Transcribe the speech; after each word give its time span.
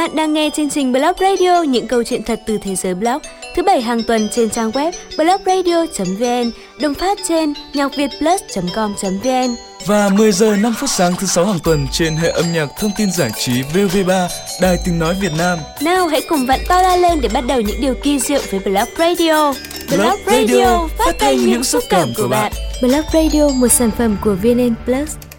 Bạn 0.00 0.16
đang 0.16 0.32
nghe 0.32 0.50
chương 0.56 0.70
trình 0.70 0.92
Blog 0.92 1.12
Radio 1.20 1.62
những 1.62 1.88
câu 1.88 2.02
chuyện 2.04 2.22
thật 2.22 2.40
từ 2.46 2.58
thế 2.58 2.74
giới 2.74 2.94
blog 2.94 3.18
thứ 3.54 3.62
bảy 3.62 3.80
hàng 3.80 4.02
tuần 4.02 4.28
trên 4.32 4.50
trang 4.50 4.70
web 4.70 4.92
blogradio.vn, 5.16 6.50
đồng 6.80 6.94
phát 6.94 7.18
trên 7.28 7.54
nhacvietplus.com.vn 7.74 9.54
và 9.86 10.08
10 10.08 10.32
giờ 10.32 10.56
5 10.56 10.74
phút 10.78 10.90
sáng 10.90 11.12
thứ 11.18 11.26
sáu 11.26 11.44
hàng 11.44 11.58
tuần 11.64 11.86
trên 11.92 12.16
hệ 12.16 12.28
âm 12.28 12.44
nhạc 12.52 12.68
thông 12.78 12.90
tin 12.96 13.12
giải 13.12 13.30
trí 13.38 13.62
VV3 13.62 14.28
Đài 14.60 14.76
Tiếng 14.84 14.98
nói 14.98 15.14
Việt 15.20 15.32
Nam. 15.38 15.58
Nào 15.80 16.06
hãy 16.06 16.20
cùng 16.28 16.46
vặn 16.46 16.60
to 16.68 16.82
la 16.82 16.96
lên 16.96 17.20
để 17.20 17.28
bắt 17.28 17.44
đầu 17.48 17.60
những 17.60 17.80
điều 17.80 17.94
kỳ 18.02 18.18
diệu 18.18 18.40
với 18.50 18.60
Blog 18.60 18.88
Radio. 18.98 19.52
Blog 19.88 20.20
Radio 20.26 20.88
phát 20.98 21.14
thanh 21.18 21.36
những 21.36 21.64
xúc 21.64 21.84
cảm 21.88 22.12
của 22.16 22.28
bạn. 22.28 22.52
Blog 22.82 23.04
Radio 23.12 23.48
một 23.48 23.68
sản 23.68 23.90
phẩm 23.98 24.16
của 24.24 24.34
VN 24.42 24.74
Plus. 24.84 25.29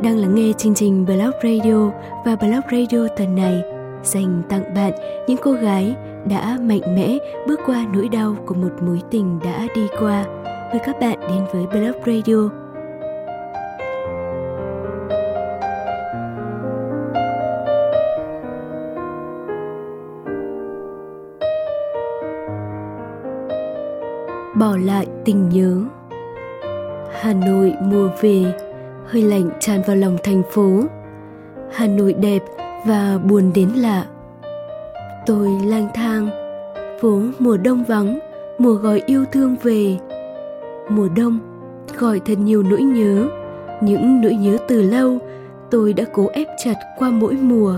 Bạn 0.00 0.12
đang 0.12 0.18
lắng 0.18 0.34
nghe 0.34 0.52
chương 0.58 0.74
trình 0.74 1.04
Blog 1.04 1.30
Radio 1.42 1.90
và 2.24 2.36
Blog 2.36 2.62
Radio 2.72 3.08
tuần 3.16 3.34
này, 3.34 3.62
dành 4.02 4.42
tặng 4.48 4.74
bạn 4.74 4.92
những 5.26 5.38
cô 5.42 5.52
gái 5.52 5.94
đã 6.28 6.58
mạnh 6.60 6.80
mẽ 6.96 7.18
bước 7.48 7.60
qua 7.66 7.86
nỗi 7.94 8.08
đau 8.08 8.36
của 8.46 8.54
một 8.54 8.68
mối 8.82 9.00
tình 9.10 9.38
đã 9.44 9.66
đi 9.74 9.88
qua. 10.00 10.24
Mời 10.44 10.80
các 10.84 11.00
bạn 11.00 11.18
đến 11.20 11.44
với 11.52 11.66
Blog 11.66 12.02
Radio. 12.06 12.48
Bỏ 24.54 24.76
lại 24.76 25.06
tình 25.24 25.48
nhớ 25.48 25.82
Hà 27.20 27.32
Nội 27.32 27.72
mùa 27.82 28.08
về 28.20 28.69
hơi 29.10 29.22
lạnh 29.22 29.50
tràn 29.60 29.82
vào 29.86 29.96
lòng 29.96 30.16
thành 30.24 30.42
phố. 30.50 30.80
Hà 31.72 31.86
nội 31.86 32.12
đẹp 32.12 32.42
và 32.86 33.18
buồn 33.24 33.50
đến 33.54 33.68
lạ. 33.68 34.06
Tôi 35.26 35.48
lang 35.64 35.88
thang, 35.94 36.28
phố 37.00 37.20
mùa 37.38 37.56
đông 37.56 37.84
vắng, 37.84 38.18
mùa 38.58 38.74
gọi 38.74 39.02
yêu 39.06 39.24
thương 39.32 39.56
về. 39.62 39.98
Mùa 40.88 41.08
đông, 41.16 41.38
gọi 41.98 42.20
thật 42.26 42.38
nhiều 42.38 42.62
nỗi 42.62 42.82
nhớ, 42.82 43.28
những 43.80 44.20
nỗi 44.20 44.34
nhớ 44.34 44.56
từ 44.68 44.82
lâu 44.82 45.18
tôi 45.70 45.92
đã 45.92 46.04
cố 46.12 46.26
ép 46.32 46.48
chặt 46.64 46.74
qua 46.98 47.10
mỗi 47.10 47.34
mùa. 47.34 47.74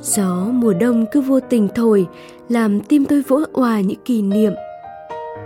Gió 0.00 0.46
mùa 0.52 0.72
đông 0.80 1.06
cứ 1.12 1.20
vô 1.20 1.40
tình 1.40 1.68
thổi, 1.74 2.06
làm 2.48 2.80
tim 2.80 3.04
tôi 3.04 3.22
vỗ 3.28 3.40
òa 3.52 3.80
những 3.80 4.00
kỷ 4.04 4.22
niệm. 4.22 4.52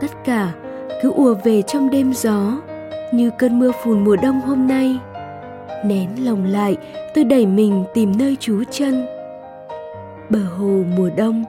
Tất 0.01 0.11
cả 0.25 0.53
cứ 1.03 1.11
ùa 1.11 1.35
về 1.45 1.63
trong 1.63 1.91
đêm 1.91 2.13
gió 2.13 2.53
như 3.17 3.31
cơn 3.39 3.59
mưa 3.59 3.71
phùn 3.85 4.05
mùa 4.05 4.17
đông 4.17 4.41
hôm 4.41 4.69
nay. 4.69 4.99
Nén 5.85 6.09
lòng 6.25 6.45
lại, 6.45 6.77
tôi 7.15 7.25
đẩy 7.25 7.47
mình 7.47 7.85
tìm 7.95 8.13
nơi 8.19 8.37
trú 8.41 8.63
chân. 8.71 9.07
Bờ 10.31 10.39
hồ 10.59 10.83
mùa 10.97 11.11
đông, 11.17 11.45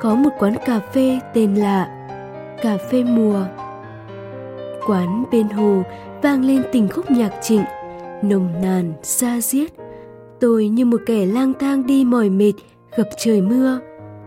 có 0.00 0.14
một 0.14 0.30
quán 0.38 0.54
cà 0.66 0.80
phê 0.92 1.18
tên 1.34 1.54
là 1.54 2.06
cà 2.62 2.76
phê 2.90 3.04
mùa. 3.04 3.44
Quán 4.86 5.24
bên 5.32 5.48
hồ 5.48 5.82
vang 6.22 6.44
lên 6.44 6.62
tình 6.72 6.88
khúc 6.88 7.10
nhạc 7.10 7.32
trịnh, 7.42 7.64
nồng 8.22 8.48
nàn, 8.62 8.92
xa 9.02 9.40
diết 9.40 9.70
tôi 10.40 10.68
như 10.68 10.84
một 10.84 11.00
kẻ 11.06 11.26
lang 11.26 11.52
thang 11.60 11.86
đi 11.86 12.04
mỏi 12.04 12.30
mệt, 12.30 12.52
gặp 12.96 13.08
trời 13.16 13.40
mưa. 13.40 13.78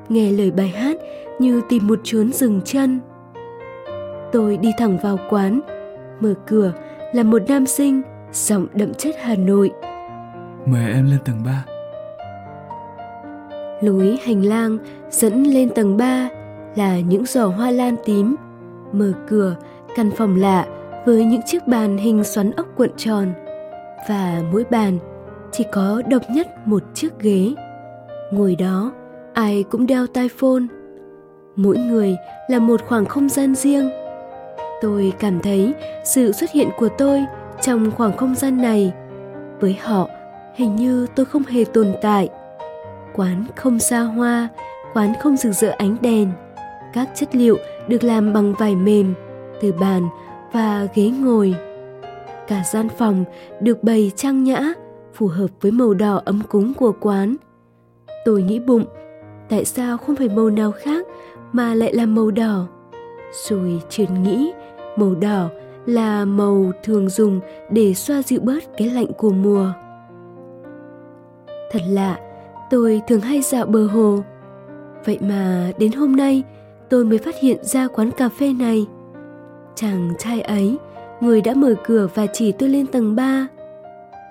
Nghe 0.09 0.31
lời 0.31 0.51
bài 0.51 0.67
hát 0.67 0.97
như 1.39 1.61
tìm 1.69 1.87
một 1.87 1.99
chốn 2.03 2.33
dừng 2.33 2.61
chân. 2.65 2.99
Tôi 4.31 4.57
đi 4.57 4.71
thẳng 4.77 4.97
vào 5.03 5.17
quán 5.29 5.61
mở 6.21 6.33
cửa 6.47 6.73
là 7.13 7.23
một 7.23 7.41
nam 7.47 7.65
sinh 7.65 8.01
giọng 8.33 8.67
đậm 8.73 8.93
chất 8.93 9.15
Hà 9.21 9.35
Nội. 9.35 9.71
Mời 10.65 10.91
em 10.91 11.05
lên 11.05 11.19
tầng 11.25 11.43
3. 11.45 11.65
Lối 13.81 14.19
hành 14.23 14.45
lang 14.45 14.77
dẫn 15.09 15.43
lên 15.43 15.69
tầng 15.69 15.97
3 15.97 16.29
là 16.75 16.99
những 16.99 17.25
giỏ 17.25 17.47
hoa 17.47 17.71
lan 17.71 17.95
tím. 18.05 18.35
Mở 18.91 19.13
cửa, 19.29 19.55
căn 19.95 20.11
phòng 20.11 20.35
lạ 20.35 20.65
với 21.05 21.25
những 21.25 21.41
chiếc 21.45 21.67
bàn 21.67 21.97
hình 21.97 22.23
xoắn 22.23 22.51
ốc 22.51 22.67
cuộn 22.75 22.89
tròn. 22.97 23.33
Và 24.09 24.41
mỗi 24.51 24.63
bàn 24.71 24.97
chỉ 25.51 25.65
có 25.71 26.01
độc 26.09 26.21
nhất 26.29 26.67
một 26.67 26.83
chiếc 26.93 27.19
ghế. 27.19 27.53
Ngồi 28.31 28.55
đó, 28.55 28.91
ai 29.33 29.63
cũng 29.63 29.87
đeo 29.87 30.07
tai 30.07 30.29
phone. 30.37 30.63
Mỗi 31.55 31.77
người 31.77 32.15
là 32.47 32.59
một 32.59 32.81
khoảng 32.87 33.05
không 33.05 33.29
gian 33.29 33.55
riêng 33.55 33.89
tôi 34.81 35.13
cảm 35.19 35.39
thấy 35.39 35.73
sự 36.03 36.31
xuất 36.31 36.51
hiện 36.51 36.69
của 36.77 36.89
tôi 36.97 37.25
trong 37.61 37.91
khoảng 37.91 38.17
không 38.17 38.35
gian 38.35 38.61
này 38.61 38.93
với 39.59 39.77
họ 39.81 40.07
hình 40.55 40.75
như 40.75 41.07
tôi 41.15 41.25
không 41.25 41.43
hề 41.43 41.63
tồn 41.63 41.93
tại. 42.01 42.29
Quán 43.13 43.45
không 43.55 43.79
xa 43.79 43.99
hoa, 43.99 44.47
quán 44.93 45.13
không 45.21 45.37
rực 45.37 45.53
rỡ 45.53 45.69
ánh 45.77 45.97
đèn, 46.01 46.31
các 46.93 47.09
chất 47.15 47.35
liệu 47.35 47.57
được 47.87 48.03
làm 48.03 48.33
bằng 48.33 48.53
vải 48.53 48.75
mềm, 48.75 49.13
từ 49.61 49.71
bàn 49.71 50.07
và 50.51 50.87
ghế 50.95 51.09
ngồi. 51.09 51.55
Cả 52.47 52.63
gian 52.71 52.89
phòng 52.89 53.23
được 53.59 53.83
bày 53.83 54.11
trang 54.15 54.43
nhã, 54.43 54.73
phù 55.13 55.27
hợp 55.27 55.47
với 55.61 55.71
màu 55.71 55.93
đỏ 55.93 56.21
ấm 56.25 56.41
cúng 56.49 56.73
của 56.73 56.91
quán. 56.99 57.35
Tôi 58.25 58.43
nghĩ 58.43 58.59
bụng, 58.59 58.85
tại 59.49 59.65
sao 59.65 59.97
không 59.97 60.15
phải 60.15 60.29
màu 60.29 60.49
nào 60.49 60.71
khác 60.71 61.07
mà 61.51 61.73
lại 61.73 61.93
là 61.93 62.05
màu 62.05 62.31
đỏ? 62.31 62.67
Rồi 63.47 63.81
chợt 63.89 64.05
nghĩ 64.23 64.51
màu 64.95 65.15
đỏ 65.15 65.49
là 65.85 66.25
màu 66.25 66.71
thường 66.83 67.09
dùng 67.09 67.39
để 67.69 67.93
xoa 67.93 68.21
dịu 68.21 68.39
bớt 68.43 68.63
cái 68.77 68.89
lạnh 68.89 69.13
của 69.17 69.31
mùa 69.31 69.71
thật 71.71 71.81
lạ 71.89 72.19
tôi 72.69 73.01
thường 73.07 73.21
hay 73.21 73.41
dạo 73.41 73.65
bờ 73.65 73.87
hồ 73.87 74.19
vậy 75.05 75.17
mà 75.21 75.71
đến 75.77 75.91
hôm 75.91 76.15
nay 76.15 76.43
tôi 76.89 77.05
mới 77.05 77.17
phát 77.17 77.35
hiện 77.39 77.57
ra 77.63 77.87
quán 77.87 78.11
cà 78.11 78.29
phê 78.29 78.53
này 78.53 78.85
chàng 79.75 80.13
trai 80.19 80.41
ấy 80.41 80.77
người 81.21 81.41
đã 81.41 81.53
mở 81.53 81.75
cửa 81.83 82.07
và 82.15 82.27
chỉ 82.33 82.51
tôi 82.51 82.69
lên 82.69 82.87
tầng 82.87 83.15
3. 83.15 83.47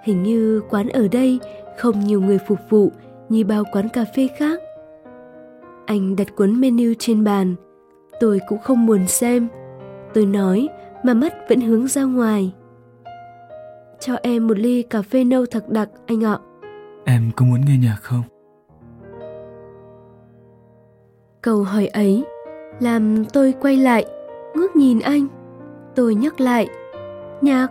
Hình 0.05 0.23
như 0.23 0.63
quán 0.71 0.89
ở 0.89 1.09
đây 1.09 1.39
không 1.79 2.01
nhiều 2.01 2.21
người 2.21 2.39
phục 2.49 2.59
vụ 2.69 2.93
như 3.29 3.45
bao 3.45 3.65
quán 3.73 3.89
cà 3.89 4.05
phê 4.17 4.29
khác. 4.37 4.61
Anh 5.87 6.17
đặt 6.17 6.37
cuốn 6.37 6.61
menu 6.61 6.93
trên 6.99 7.25
bàn, 7.25 7.55
tôi 8.21 8.41
cũng 8.49 8.59
không 8.59 8.87
muốn 8.87 9.07
xem 9.07 9.49
Tôi 10.15 10.27
nói 10.27 10.69
mà 11.05 11.15
mắt 11.15 11.35
vẫn 11.49 11.61
hướng 11.61 11.87
ra 11.87 12.03
ngoài. 12.03 12.53
Cho 14.01 14.17
em 14.23 14.47
một 14.47 14.59
ly 14.59 14.83
cà 14.83 15.03
phê 15.03 15.25
nâu 15.25 15.47
thật 15.47 15.69
đặc 15.69 15.89
anh 16.07 16.25
ạ. 16.25 16.39
Em 17.05 17.31
có 17.37 17.45
muốn 17.45 17.61
nghe 17.67 17.77
nhạc 17.83 17.97
không? 18.03 18.23
Câu 21.43 21.63
hỏi 21.63 21.87
ấy 21.87 22.25
làm 22.81 23.25
tôi 23.25 23.55
quay 23.61 23.77
lại, 23.77 24.05
ngước 24.55 24.77
nhìn 24.77 25.01
anh. 25.01 25.27
Tôi 25.95 26.15
nhắc 26.15 26.41
lại, 26.41 26.69
nhạc. 27.41 27.69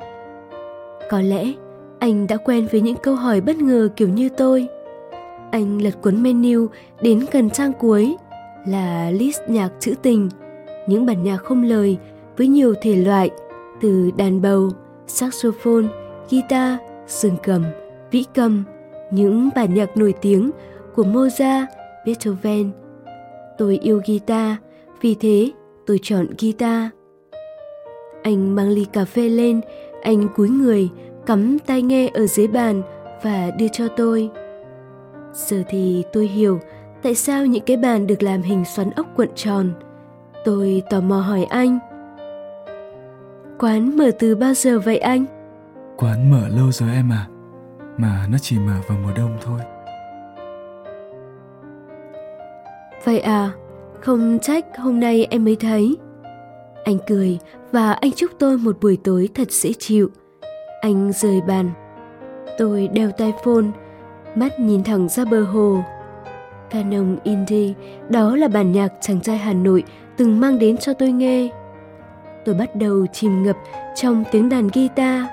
Có 1.10 1.22
lẽ 1.22 1.54
anh 2.00 2.28
đã 2.28 2.38
quen 2.38 2.68
với 2.72 2.82
những 2.82 2.98
câu 3.04 3.16
hỏi 3.16 3.42
bất 3.42 3.58
ngờ 3.58 3.90
kiểu 3.96 4.10
như 4.10 4.30
tôi. 4.30 4.68
Anh 5.52 5.82
lật 5.82 6.02
cuốn 6.02 6.24
menu 6.24 6.68
đến 7.02 7.26
gần 7.32 7.50
trang 7.50 7.74
cuối 7.74 8.16
là 8.68 9.12
list 9.12 9.40
nhạc 9.48 9.70
trữ 9.80 9.94
tình, 10.02 10.30
những 10.88 11.06
bản 11.06 11.24
nhạc 11.24 11.38
không 11.38 11.64
lời 11.64 11.98
với 12.40 12.48
nhiều 12.48 12.74
thể 12.82 12.96
loại 12.96 13.30
từ 13.82 14.12
đàn 14.18 14.42
bầu, 14.42 14.70
saxophone, 15.08 15.86
guitar, 16.32 16.80
sừng 17.08 17.36
cầm, 17.44 17.64
vĩ 18.12 18.26
cầm, 18.34 18.64
những 19.12 19.50
bản 19.56 19.74
nhạc 19.74 19.98
nổi 19.98 20.14
tiếng 20.22 20.52
của 20.96 21.04
Mozart, 21.04 21.66
Beethoven. 22.06 22.72
Tôi 23.58 23.78
yêu 23.78 24.02
guitar, 24.08 24.56
vì 25.02 25.16
thế 25.16 25.52
tôi 25.86 26.00
chọn 26.02 26.28
guitar. 26.40 26.90
Anh 28.24 28.56
mang 28.56 28.70
ly 28.70 28.86
cà 28.94 29.06
phê 29.06 29.30
lên, 29.30 29.62
anh 30.02 30.28
cúi 30.36 30.50
người, 30.50 30.90
cắm 31.26 31.60
tai 31.60 31.82
nghe 31.82 32.10
ở 32.14 32.28
dưới 32.28 32.48
bàn 32.48 32.82
và 33.24 33.52
đưa 33.60 33.68
cho 33.68 33.88
tôi. 33.88 34.30
Giờ 35.34 35.64
thì 35.70 36.04
tôi 36.14 36.28
hiểu 36.28 36.60
tại 37.04 37.16
sao 37.16 37.46
những 37.46 37.64
cái 37.66 37.78
bàn 37.78 38.08
được 38.08 38.24
làm 38.24 38.42
hình 38.42 38.66
xoắn 38.66 38.92
ốc 38.92 39.06
cuộn 39.16 39.28
tròn. 39.36 39.74
Tôi 40.46 40.84
tò 40.90 41.02
mò 41.02 41.20
hỏi 41.20 41.44
anh, 41.44 41.80
Quán 43.60 43.98
mở 43.98 44.12
từ 44.20 44.36
bao 44.36 44.54
giờ 44.54 44.80
vậy 44.80 44.98
anh? 44.98 45.26
Quán 45.98 46.32
mở 46.32 46.48
lâu 46.48 46.72
rồi 46.72 46.90
em 46.90 47.10
à, 47.12 47.28
mà 47.98 48.28
nó 48.32 48.38
chỉ 48.38 48.60
mở 48.60 48.74
vào 48.88 48.98
mùa 49.04 49.12
đông 49.18 49.38
thôi. 49.42 49.60
Vậy 53.04 53.20
à, 53.20 53.52
không 54.02 54.40
trách 54.42 54.66
hôm 54.78 55.00
nay 55.00 55.28
em 55.30 55.46
mới 55.46 55.56
thấy. 55.56 55.98
Anh 56.84 56.98
cười 57.08 57.40
và 57.72 57.92
anh 57.92 58.12
chúc 58.12 58.32
tôi 58.40 58.58
một 58.58 58.78
buổi 58.82 58.98
tối 59.04 59.30
thật 59.36 59.52
dễ 59.52 59.74
chịu. 59.80 60.10
Anh 60.82 61.12
rời 61.12 61.42
bàn. 61.48 61.70
Tôi 62.58 62.88
đeo 62.88 63.12
tai 63.12 63.34
phone, 63.44 63.66
mắt 64.36 64.60
nhìn 64.60 64.84
thẳng 64.84 65.10
ra 65.10 65.26
bờ 65.26 65.44
hồ. 65.44 65.84
Canon 66.70 67.18
Indie, 67.24 67.74
đó 68.10 68.36
là 68.36 68.48
bản 68.48 68.72
nhạc 68.72 68.94
chàng 69.02 69.22
trai 69.22 69.38
Hà 69.38 69.54
Nội 69.54 69.84
từng 70.18 70.40
mang 70.40 70.60
đến 70.60 70.78
cho 70.78 70.94
tôi 70.94 71.12
nghe. 71.12 71.50
Tôi 72.46 72.56
bắt 72.56 72.76
đầu 72.76 73.06
chìm 73.14 73.44
ngập 73.44 73.58
trong 73.96 74.24
tiếng 74.32 74.50
đàn 74.50 74.70
guitar, 74.74 75.26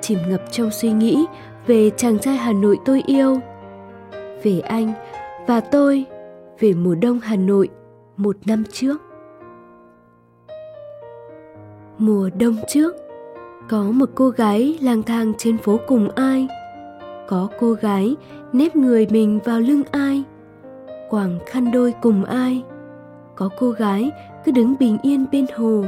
chìm 0.00 0.18
ngập 0.28 0.42
trong 0.50 0.70
suy 0.70 0.92
nghĩ 0.92 1.26
về 1.66 1.90
chàng 1.96 2.18
trai 2.18 2.36
Hà 2.36 2.52
Nội 2.52 2.78
tôi 2.84 3.02
yêu, 3.06 3.40
về 4.42 4.60
anh 4.60 4.92
và 5.46 5.60
tôi, 5.60 6.04
về 6.60 6.72
mùa 6.72 6.94
đông 6.94 7.20
Hà 7.20 7.36
Nội 7.36 7.68
một 8.16 8.36
năm 8.46 8.64
trước. 8.72 8.96
Mùa 11.98 12.30
đông 12.38 12.56
trước, 12.68 12.96
có 13.68 13.82
một 13.82 14.10
cô 14.14 14.28
gái 14.28 14.78
lang 14.80 15.02
thang 15.02 15.32
trên 15.38 15.58
phố 15.58 15.78
cùng 15.86 16.08
ai. 16.08 16.48
Có 17.28 17.48
cô 17.60 17.72
gái 17.72 18.16
nếp 18.52 18.76
người 18.76 19.06
mình 19.10 19.38
vào 19.44 19.60
lưng 19.60 19.82
ai 19.90 20.24
quàng 21.12 21.38
khăn 21.46 21.72
đôi 21.72 21.94
cùng 22.02 22.24
ai 22.24 22.62
có 23.36 23.48
cô 23.58 23.70
gái 23.70 24.10
cứ 24.44 24.52
đứng 24.52 24.74
bình 24.80 24.98
yên 25.02 25.26
bên 25.32 25.46
hồ 25.56 25.84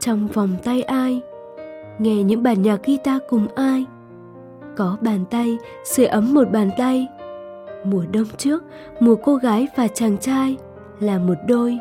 trong 0.00 0.26
vòng 0.26 0.50
tay 0.64 0.82
ai? 0.82 1.20
Nghe 1.98 2.22
những 2.22 2.42
bản 2.42 2.62
nhạc 2.62 2.86
guitar 2.86 3.22
cùng 3.28 3.46
ai? 3.54 3.84
Có 4.76 4.96
bàn 5.00 5.24
tay, 5.30 5.58
sưởi 5.84 6.06
ấm 6.06 6.34
một 6.34 6.50
bàn 6.52 6.70
tay. 6.78 7.06
Mùa 7.84 8.04
đông 8.12 8.26
trước, 8.36 8.64
mùa 9.00 9.14
cô 9.14 9.36
gái 9.36 9.66
và 9.76 9.88
chàng 9.88 10.18
trai 10.18 10.56
là 11.00 11.18
một 11.18 11.34
đôi. 11.46 11.78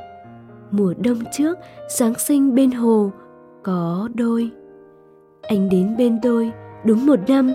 Mùa 0.71 0.93
đông 0.97 1.17
trước, 1.31 1.57
giáng 1.89 2.13
sinh 2.19 2.55
bên 2.55 2.71
hồ 2.71 3.11
có 3.63 4.09
đôi. 4.13 4.49
Anh 5.41 5.69
đến 5.69 5.97
bên 5.97 6.19
tôi 6.21 6.51
đúng 6.85 7.05
một 7.05 7.19
năm. 7.27 7.53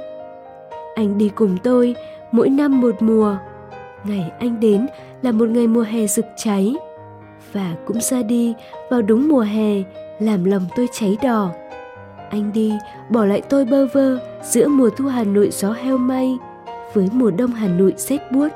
Anh 0.94 1.18
đi 1.18 1.28
cùng 1.28 1.56
tôi 1.62 1.94
mỗi 2.32 2.48
năm 2.48 2.80
một 2.80 2.94
mùa. 3.00 3.36
Ngày 4.04 4.32
anh 4.38 4.60
đến 4.60 4.86
là 5.22 5.32
một 5.32 5.48
ngày 5.48 5.66
mùa 5.66 5.84
hè 5.88 6.06
rực 6.06 6.26
cháy. 6.36 6.76
Và 7.52 7.76
cũng 7.86 8.00
ra 8.00 8.22
đi 8.22 8.54
vào 8.90 9.02
đúng 9.02 9.28
mùa 9.28 9.40
hè 9.40 9.82
làm 10.22 10.44
lòng 10.44 10.66
tôi 10.76 10.88
cháy 10.92 11.16
đỏ. 11.22 11.50
Anh 12.30 12.52
đi, 12.52 12.72
bỏ 13.10 13.24
lại 13.24 13.42
tôi 13.48 13.64
bơ 13.64 13.86
vơ 13.86 14.18
giữa 14.42 14.68
mùa 14.68 14.90
thu 14.90 15.06
hà 15.06 15.24
nội 15.24 15.48
gió 15.52 15.72
heo 15.72 15.98
may 15.98 16.38
với 16.94 17.08
mùa 17.12 17.30
đông 17.30 17.50
hà 17.50 17.68
nội 17.68 17.94
rét 17.96 18.32
buốt. 18.32 18.48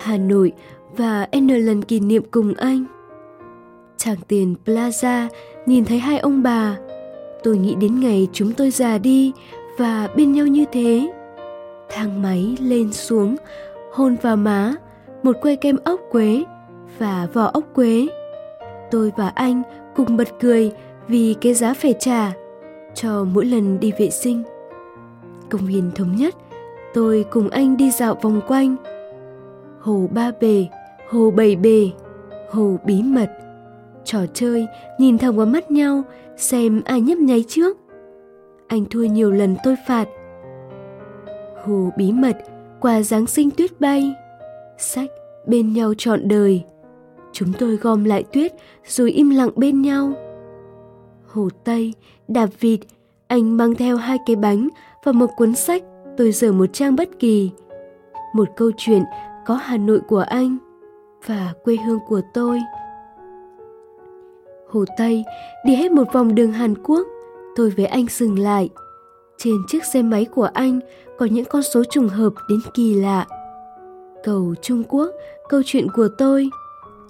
Hà 0.00 0.16
nội 0.16 0.52
và 0.96 1.26
n 1.40 1.48
lần 1.48 1.82
kỷ 1.82 2.00
niệm 2.00 2.22
cùng 2.30 2.54
anh. 2.54 2.84
Tràng 3.96 4.16
tiền 4.28 4.54
plaza 4.66 5.28
nhìn 5.66 5.84
thấy 5.84 5.98
hai 5.98 6.18
ông 6.18 6.42
bà. 6.42 6.76
Tôi 7.42 7.58
nghĩ 7.58 7.74
đến 7.74 8.00
ngày 8.00 8.28
chúng 8.32 8.52
tôi 8.52 8.70
già 8.70 8.98
đi 8.98 9.32
và 9.78 10.08
bên 10.16 10.32
nhau 10.32 10.46
như 10.46 10.64
thế. 10.72 11.12
Thang 11.90 12.22
máy 12.22 12.56
lên 12.60 12.92
xuống, 12.92 13.36
hôn 13.92 14.16
vào 14.22 14.36
má, 14.36 14.74
một 15.22 15.36
que 15.42 15.56
kem 15.56 15.76
ốc 15.84 16.00
quế 16.10 16.44
và 16.98 17.28
vỏ 17.32 17.44
ốc 17.44 17.64
quế. 17.74 18.06
Tôi 18.90 19.12
và 19.16 19.28
anh 19.28 19.62
cùng 19.98 20.16
bật 20.16 20.28
cười 20.40 20.72
vì 21.08 21.34
cái 21.40 21.54
giá 21.54 21.74
phải 21.74 21.94
trả 21.98 22.32
cho 22.94 23.24
mỗi 23.24 23.44
lần 23.44 23.80
đi 23.80 23.92
vệ 23.98 24.10
sinh. 24.10 24.42
Công 25.50 25.66
viên 25.66 25.90
thống 25.94 26.16
nhất, 26.16 26.34
tôi 26.94 27.24
cùng 27.30 27.48
anh 27.48 27.76
đi 27.76 27.90
dạo 27.90 28.14
vòng 28.22 28.40
quanh. 28.48 28.76
Hồ 29.80 30.08
ba 30.12 30.30
bề 30.40 30.66
hồ 31.10 31.30
bảy 31.30 31.56
bề 31.56 31.90
hồ 32.50 32.76
bí 32.84 33.02
mật. 33.02 33.30
Trò 34.04 34.18
chơi, 34.34 34.66
nhìn 34.98 35.18
thẳng 35.18 35.36
vào 35.36 35.46
mắt 35.46 35.70
nhau, 35.70 36.02
xem 36.36 36.82
ai 36.84 37.00
nhấp 37.00 37.18
nháy 37.18 37.44
trước. 37.48 37.76
Anh 38.66 38.84
thua 38.84 39.04
nhiều 39.04 39.30
lần 39.30 39.56
tôi 39.64 39.76
phạt. 39.88 40.08
Hồ 41.64 41.90
bí 41.96 42.12
mật 42.12 42.36
quà 42.80 43.02
giáng 43.02 43.26
sinh 43.26 43.50
tuyết 43.50 43.80
bay. 43.80 44.14
Sách 44.78 45.10
bên 45.46 45.72
nhau 45.72 45.94
trọn 45.98 46.28
đời 46.28 46.64
chúng 47.32 47.52
tôi 47.58 47.76
gom 47.76 48.04
lại 48.04 48.22
tuyết 48.22 48.52
rồi 48.86 49.10
im 49.10 49.30
lặng 49.30 49.50
bên 49.56 49.82
nhau. 49.82 50.12
Hồ 51.26 51.48
tây 51.64 51.94
đạp 52.28 52.48
vịt 52.60 52.80
anh 53.26 53.56
mang 53.56 53.74
theo 53.74 53.96
hai 53.96 54.18
cái 54.26 54.36
bánh 54.36 54.68
và 55.04 55.12
một 55.12 55.30
cuốn 55.36 55.54
sách 55.54 55.82
tôi 56.16 56.32
dở 56.32 56.52
một 56.52 56.66
trang 56.72 56.96
bất 56.96 57.08
kỳ. 57.18 57.50
Một 58.34 58.48
câu 58.56 58.70
chuyện 58.76 59.02
có 59.46 59.54
hà 59.54 59.76
nội 59.76 60.00
của 60.08 60.24
anh 60.28 60.58
và 61.26 61.52
quê 61.64 61.76
hương 61.86 61.98
của 62.08 62.20
tôi. 62.34 62.60
Hồ 64.70 64.84
tây, 64.96 65.24
đi 65.64 65.74
hết 65.74 65.92
một 65.92 66.12
vòng 66.12 66.34
đường 66.34 66.52
hàn 66.52 66.74
quốc, 66.84 67.06
tôi 67.56 67.70
với 67.70 67.86
anh 67.86 68.06
dừng 68.10 68.38
lại. 68.38 68.68
Trên 69.38 69.54
chiếc 69.68 69.84
xe 69.84 70.02
máy 70.02 70.24
của 70.24 70.48
anh 70.54 70.80
có 71.18 71.26
những 71.26 71.44
con 71.44 71.62
số 71.62 71.84
trùng 71.84 72.08
hợp 72.08 72.32
đến 72.48 72.60
kỳ 72.74 72.94
lạ. 72.94 73.26
Cầu 74.24 74.54
trung 74.62 74.82
quốc, 74.88 75.10
câu 75.48 75.62
chuyện 75.64 75.86
của 75.90 76.08
tôi 76.18 76.50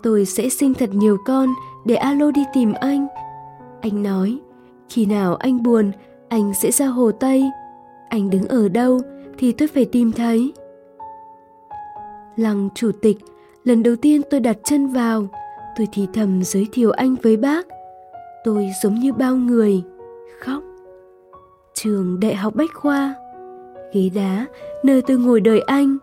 tôi 0.02 0.24
sẽ 0.24 0.48
sinh 0.48 0.74
thật 0.74 0.90
nhiều 0.92 1.18
con 1.26 1.48
để 1.84 1.94
alo 1.94 2.30
đi 2.30 2.44
tìm 2.54 2.72
anh. 2.80 3.06
Anh 3.80 4.02
nói, 4.02 4.38
khi 4.88 5.06
nào 5.06 5.34
anh 5.34 5.62
buồn, 5.62 5.90
anh 6.28 6.54
sẽ 6.54 6.70
ra 6.70 6.86
hồ 6.86 7.10
tây. 7.12 7.44
Anh 8.08 8.30
đứng 8.30 8.44
ở 8.48 8.68
đâu 8.68 9.00
thì 9.38 9.52
tôi 9.52 9.68
phải 9.68 9.84
tìm 9.84 10.12
thấy. 10.12 10.52
Lăng 12.36 12.68
chủ 12.74 12.90
tịch, 13.02 13.18
lần 13.64 13.82
đầu 13.82 13.96
tiên 13.96 14.20
tôi 14.30 14.40
đặt 14.40 14.56
chân 14.64 14.86
vào, 14.86 15.28
tôi 15.78 15.88
thì 15.92 16.06
thầm 16.12 16.42
giới 16.42 16.66
thiệu 16.72 16.90
anh 16.90 17.14
với 17.22 17.36
bác. 17.36 17.66
Tôi 18.44 18.70
giống 18.82 18.94
như 18.94 19.12
bao 19.12 19.36
người, 19.36 19.82
khóc. 20.40 20.62
Trường 21.74 22.20
đại 22.20 22.34
học 22.34 22.54
bách 22.54 22.74
khoa, 22.74 23.14
ghế 23.92 24.10
đá 24.14 24.46
nơi 24.82 25.02
tôi 25.02 25.18
ngồi 25.18 25.40
đợi 25.40 25.60
anh. 25.60 25.98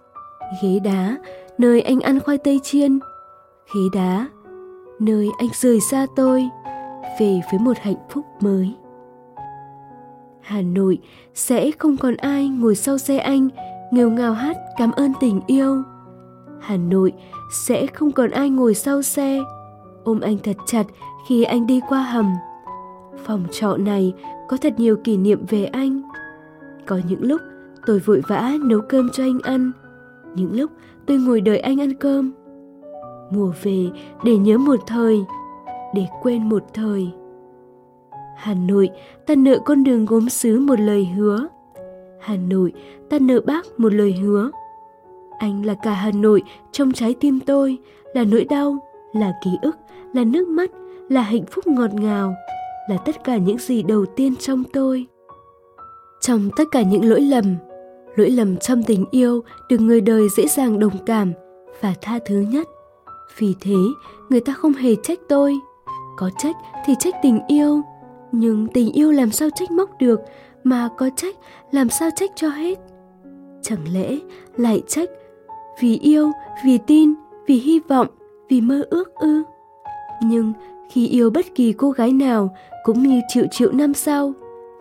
Ghế 0.64 0.80
đá 0.84 1.18
nơi 1.58 1.82
anh 1.82 2.00
ăn 2.00 2.20
khoai 2.20 2.38
tây 2.38 2.60
chiên. 2.64 3.00
Khí 3.74 3.90
đá, 3.94 4.28
nơi 5.00 5.30
anh 5.38 5.50
rời 5.54 5.80
xa 5.80 6.06
tôi, 6.16 6.50
về 7.20 7.42
với 7.52 7.60
một 7.60 7.78
hạnh 7.82 8.08
phúc 8.10 8.26
mới. 8.42 8.76
Hà 10.42 10.62
nội 10.62 11.00
sẽ 11.34 11.72
không 11.72 11.98
còn 11.98 12.16
ai 12.16 12.48
ngồi 12.48 12.76
sau 12.76 12.98
xe 12.98 13.18
anh 13.18 13.50
nghêu 13.92 14.10
ngao 14.10 14.34
hát 14.34 14.58
cảm 14.78 14.92
ơn 14.92 15.14
tình 15.20 15.42
yêu. 15.48 15.84
Hà 16.60 16.78
nội 16.78 17.14
sẽ 17.52 17.88
không 17.88 18.12
còn 18.12 18.32
ai 18.32 18.50
ngồi 18.50 18.74
sau 18.74 19.02
xe, 19.02 19.42
ôm 20.04 20.20
anh 20.20 20.38
thật 20.44 20.58
chặt 20.66 20.84
khi 21.28 21.44
anh 21.44 21.68
đi 21.68 21.82
qua 21.90 22.02
hầm. 22.02 22.34
Phòng 23.24 23.44
trọ 23.52 23.78
này 23.78 24.14
có 24.48 24.58
thật 24.58 24.74
nhiều 24.78 24.98
kỷ 25.04 25.18
niệm 25.18 25.46
về 25.50 25.66
anh. 25.66 26.02
Có 26.86 27.00
những 27.08 27.24
lúc 27.24 27.42
tôi 27.86 28.00
vội 28.00 28.22
vã 28.28 28.54
nấu 28.62 28.80
cơm 28.90 29.10
cho 29.10 29.24
anh 29.24 29.40
ăn, 29.44 29.72
những 30.36 30.60
lúc 30.60 30.72
tôi 31.06 31.18
ngồi 31.18 31.42
đợi 31.42 31.60
anh 31.60 31.82
ăn 31.82 31.94
cơm 31.94 32.32
mùa 33.32 33.52
về 33.64 33.86
để 34.24 34.38
nhớ 34.38 34.58
một 34.58 34.80
thời, 34.88 35.26
để 35.94 36.06
quên 36.22 36.50
một 36.50 36.64
thời. 36.74 37.10
Hà 38.38 38.54
nội, 38.54 38.90
ta 39.26 39.36
nợ 39.36 39.60
con 39.66 39.84
đường 39.84 40.06
gốm 40.06 40.30
xứ 40.30 40.60
một 40.60 40.80
lời 40.80 41.06
hứa. 41.06 41.48
Hà 42.20 42.36
nội, 42.36 42.74
ta 43.10 43.20
nợ 43.22 43.42
bác 43.46 43.80
một 43.80 43.94
lời 43.94 44.14
hứa. 44.14 44.52
Anh 45.40 45.66
là 45.66 45.74
cả 45.74 45.92
hà 45.92 46.12
nội, 46.12 46.42
trong 46.72 46.92
trái 46.92 47.16
tim 47.20 47.40
tôi 47.46 47.78
là 48.14 48.24
nỗi 48.24 48.46
đau, 48.50 48.78
là 49.14 49.34
ký 49.44 49.52
ức, 49.62 49.78
là 50.14 50.24
nước 50.24 50.48
mắt, 50.48 50.72
là 51.10 51.22
hạnh 51.22 51.46
phúc 51.52 51.68
ngọt 51.68 51.94
ngào, 51.94 52.36
là 52.90 52.98
tất 52.98 53.24
cả 53.24 53.38
những 53.38 53.58
gì 53.58 53.84
đầu 53.84 54.06
tiên 54.06 54.36
trong 54.36 54.64
tôi. 54.74 55.06
Trong 56.22 56.50
tất 56.58 56.64
cả 56.72 56.82
những 56.82 57.10
lỗi 57.10 57.22
lầm 57.22 57.56
lỗi 58.16 58.30
lầm 58.30 58.58
trong 58.58 58.84
tình 58.84 59.06
yêu 59.12 59.44
được 59.70 59.82
người 59.82 60.02
đời 60.02 60.28
dễ 60.38 60.48
dàng 60.48 60.80
đồng 60.80 61.06
cảm 61.06 61.34
và 61.82 61.94
tha 62.02 62.20
thứ 62.26 62.36
nhất 62.36 62.68
vì 63.38 63.56
thế, 63.62 63.76
người 64.30 64.40
ta 64.40 64.54
không 64.54 64.74
hề 64.74 64.96
trách 65.04 65.20
tôi. 65.30 65.60
Có 66.18 66.30
trách 66.38 66.56
thì 66.86 66.94
trách 67.00 67.16
tình 67.24 67.40
yêu. 67.48 67.82
Nhưng 68.32 68.68
tình 68.68 68.92
yêu 68.92 69.12
làm 69.12 69.32
sao 69.32 69.50
trách 69.56 69.72
móc 69.72 69.90
được, 70.00 70.20
mà 70.64 70.90
có 70.98 71.10
trách 71.16 71.36
làm 71.72 71.90
sao 71.90 72.10
trách 72.16 72.32
cho 72.36 72.50
hết? 72.50 72.80
Chẳng 73.62 73.94
lẽ 73.94 74.18
lại 74.58 74.84
trách 74.88 75.10
vì 75.80 75.98
yêu, 75.98 76.32
vì 76.66 76.78
tin, 76.78 77.14
vì 77.48 77.56
hy 77.56 77.80
vọng, 77.80 78.08
vì 78.50 78.62
mơ 78.62 78.84
ước 78.90 79.16
ư? 79.16 79.44
Nhưng 80.24 80.54
khi 80.92 81.08
yêu 81.08 81.30
bất 81.30 81.46
kỳ 81.56 81.74
cô 81.74 81.92
gái 81.92 82.12
nào, 82.12 82.56
cũng 82.84 83.04
như 83.04 83.22
triệu 83.28 83.46
triệu 83.52 83.72
năm 83.72 83.94
sau, 83.94 84.34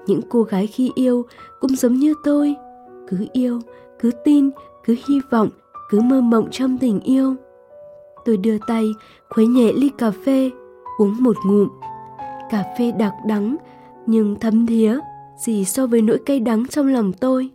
những 0.06 0.20
cô 0.28 0.42
gái 0.42 0.66
khi 0.66 0.90
yêu 0.94 1.22
cũng 1.60 1.76
giống 1.76 1.94
như 1.94 2.14
tôi. 2.24 2.54
Cứ 3.08 3.26
yêu, 3.32 3.60
cứ 3.98 4.10
tin, 4.24 4.50
cứ 4.84 4.96
hy 5.08 5.20
vọng, 5.30 5.48
cứ 5.90 6.00
mơ 6.00 6.20
mộng 6.20 6.48
trong 6.50 6.78
tình 6.78 7.00
yêu 7.00 7.34
tôi 8.24 8.36
đưa 8.36 8.58
tay 8.66 8.94
khuấy 9.30 9.46
nhẹ 9.46 9.72
ly 9.72 9.90
cà 9.98 10.10
phê 10.10 10.50
uống 10.98 11.14
một 11.20 11.36
ngụm. 11.46 11.68
Cà 12.50 12.64
phê 12.78 12.92
đặc 12.92 13.12
đắng 13.26 13.56
nhưng 14.06 14.36
thấm 14.40 14.66
thía 14.66 14.98
gì 15.36 15.64
so 15.64 15.86
với 15.86 16.02
nỗi 16.02 16.18
cay 16.26 16.40
đắng 16.40 16.66
trong 16.66 16.86
lòng 16.86 17.12
tôi. 17.12 17.50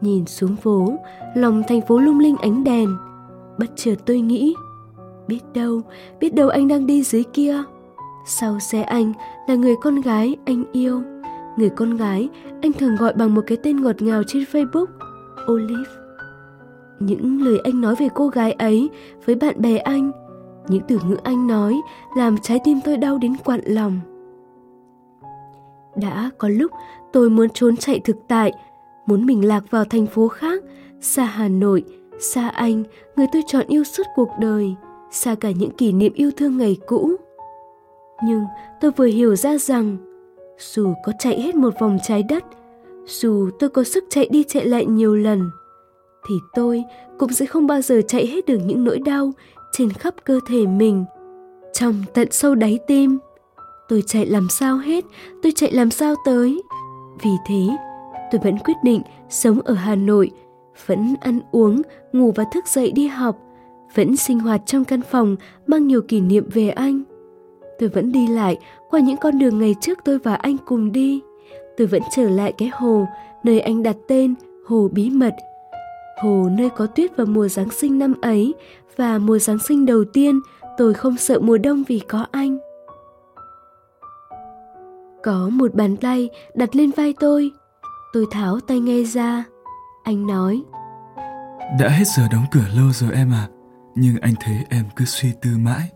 Nhìn 0.00 0.26
xuống 0.26 0.56
phố 0.56 0.92
lòng 1.34 1.62
thành 1.68 1.80
phố 1.88 1.98
lung 1.98 2.18
linh 2.18 2.36
ánh 2.36 2.64
đèn. 2.64 2.96
Bất 3.58 3.66
chợt 3.76 3.94
tôi 4.06 4.20
nghĩ 4.20 4.54
biết 5.28 5.40
đâu 5.54 5.80
biết 6.20 6.34
đâu 6.34 6.48
anh 6.48 6.68
đang 6.68 6.86
đi 6.86 7.02
dưới 7.02 7.24
kia. 7.32 7.62
Sau 8.26 8.60
xe 8.60 8.82
anh 8.82 9.12
là 9.48 9.54
người 9.54 9.74
con 9.82 10.00
gái 10.00 10.36
anh 10.44 10.64
yêu. 10.72 11.02
Người 11.56 11.70
con 11.70 11.96
gái 11.96 12.28
anh 12.62 12.72
thường 12.72 12.96
gọi 12.96 13.12
bằng 13.12 13.34
một 13.34 13.42
cái 13.46 13.58
tên 13.62 13.82
ngọt 13.82 14.02
ngào 14.02 14.22
trên 14.26 14.44
Facebook, 14.52 14.86
Olive 15.52 16.03
những 17.00 17.42
lời 17.42 17.60
anh 17.64 17.80
nói 17.80 17.94
về 17.98 18.08
cô 18.14 18.28
gái 18.28 18.52
ấy 18.52 18.90
với 19.24 19.34
bạn 19.34 19.62
bè 19.62 19.76
anh. 19.78 20.12
Những 20.68 20.82
từ 20.88 20.98
ngữ 21.08 21.16
anh 21.22 21.46
nói 21.46 21.80
làm 22.16 22.38
trái 22.38 22.60
tim 22.64 22.80
tôi 22.84 22.96
đau 22.96 23.18
đến 23.18 23.36
quặn 23.44 23.60
lòng. 23.64 24.00
Đã 25.96 26.30
có 26.38 26.48
lúc 26.48 26.70
tôi 27.12 27.30
muốn 27.30 27.48
trốn 27.54 27.76
chạy 27.76 28.00
thực 28.00 28.16
tại, 28.28 28.52
muốn 29.06 29.26
mình 29.26 29.48
lạc 29.48 29.64
vào 29.70 29.84
thành 29.84 30.06
phố 30.06 30.28
khác, 30.28 30.62
xa 31.00 31.24
hà 31.24 31.48
nội, 31.48 31.84
xa 32.18 32.48
anh, 32.48 32.82
người 33.16 33.26
tôi 33.32 33.42
chọn 33.46 33.66
yêu 33.68 33.84
suốt 33.84 34.06
cuộc 34.16 34.28
đời, 34.40 34.74
xa 35.10 35.34
cả 35.34 35.50
những 35.50 35.70
kỷ 35.70 35.92
niệm 35.92 36.12
yêu 36.12 36.30
thương 36.36 36.58
ngày 36.58 36.76
cũ. 36.86 37.10
Nhưng 38.24 38.44
tôi 38.80 38.90
vừa 38.90 39.04
hiểu 39.04 39.36
ra 39.36 39.58
rằng, 39.58 39.96
dù 40.58 40.94
có 41.04 41.12
chạy 41.18 41.40
hết 41.40 41.54
một 41.54 41.74
vòng 41.80 41.98
trái 42.02 42.22
đất, 42.22 42.44
dù 43.06 43.50
tôi 43.58 43.70
có 43.70 43.84
sức 43.84 44.04
chạy 44.10 44.28
đi 44.30 44.44
chạy 44.48 44.66
lại 44.66 44.86
nhiều 44.86 45.16
lần 45.16 45.50
thì 46.28 46.34
tôi 46.54 46.84
cũng 47.18 47.32
sẽ 47.32 47.46
không 47.46 47.66
bao 47.66 47.80
giờ 47.80 48.00
chạy 48.08 48.26
hết 48.26 48.46
được 48.46 48.58
những 48.64 48.84
nỗi 48.84 48.98
đau 48.98 49.32
trên 49.72 49.90
khắp 49.92 50.14
cơ 50.24 50.40
thể 50.48 50.66
mình. 50.66 51.04
Trong 51.72 51.94
tận 52.14 52.28
sâu 52.30 52.54
đáy 52.54 52.78
tim, 52.86 53.18
tôi 53.88 54.02
chạy 54.06 54.26
làm 54.26 54.48
sao 54.50 54.76
hết, 54.76 55.04
tôi 55.42 55.52
chạy 55.56 55.72
làm 55.72 55.90
sao 55.90 56.14
tới. 56.24 56.62
Vì 57.22 57.30
thế, 57.46 57.68
tôi 58.32 58.40
vẫn 58.44 58.58
quyết 58.58 58.76
định 58.84 59.02
sống 59.28 59.60
ở 59.60 59.74
hà 59.74 59.94
nội, 59.94 60.30
vẫn 60.86 61.14
ăn 61.20 61.40
uống, 61.52 61.82
ngủ 62.12 62.32
và 62.36 62.44
thức 62.52 62.64
dậy 62.66 62.92
đi 62.92 63.06
học, 63.06 63.38
vẫn 63.94 64.16
sinh 64.16 64.38
hoạt 64.38 64.60
trong 64.66 64.84
căn 64.84 65.02
phòng 65.02 65.36
mang 65.66 65.86
nhiều 65.86 66.02
kỷ 66.02 66.20
niệm 66.20 66.48
về 66.52 66.68
anh. 66.70 67.02
Tôi 67.78 67.88
vẫn 67.88 68.12
đi 68.12 68.26
lại 68.26 68.56
qua 68.90 69.00
những 69.00 69.16
con 69.16 69.38
đường 69.38 69.58
ngày 69.58 69.74
trước 69.80 69.98
tôi 70.04 70.18
và 70.18 70.34
anh 70.34 70.56
cùng 70.64 70.92
đi. 70.92 71.20
Tôi 71.76 71.86
vẫn 71.86 72.02
trở 72.16 72.28
lại 72.28 72.52
cái 72.58 72.70
hồ 72.72 73.06
nơi 73.44 73.60
anh 73.60 73.82
đặt 73.82 73.96
tên, 74.08 74.34
hồ 74.66 74.88
bí 74.92 75.10
mật 75.10 75.34
hồ, 76.22 76.48
nơi 76.52 76.70
có 76.70 76.86
tuyết 76.86 77.16
vào 77.16 77.26
mùa 77.26 77.48
giáng 77.48 77.70
sinh 77.70 77.98
năm 77.98 78.14
ấy 78.22 78.54
và 78.96 79.18
mùa 79.18 79.38
giáng 79.38 79.58
sinh 79.58 79.86
đầu 79.86 80.04
tiên, 80.04 80.40
tôi 80.76 80.94
không 80.94 81.16
sợ 81.16 81.38
mùa 81.40 81.58
đông 81.58 81.84
vì 81.88 81.98
có 81.98 82.26
anh. 82.30 82.58
Có 85.22 85.48
một 85.52 85.74
bàn 85.74 85.96
tay 85.96 86.28
đặt 86.54 86.76
lên 86.76 86.90
vai 86.90 87.14
tôi. 87.20 87.50
Tôi 88.12 88.26
tháo 88.30 88.60
tay 88.60 88.80
nghe 88.80 89.02
ra. 89.02 89.44
Anh 90.04 90.26
nói, 90.26 90.62
đã 91.80 91.88
hết 91.88 92.04
giờ 92.16 92.22
đóng 92.32 92.44
cửa 92.52 92.64
lâu 92.76 92.92
rồi 92.92 93.10
em 93.12 93.32
à 93.32 93.48
nhưng 93.94 94.16
anh 94.20 94.34
thấy 94.40 94.64
em 94.68 94.84
cứ 94.96 95.04
suy 95.04 95.32
tư 95.42 95.50
mãi. 95.58 95.88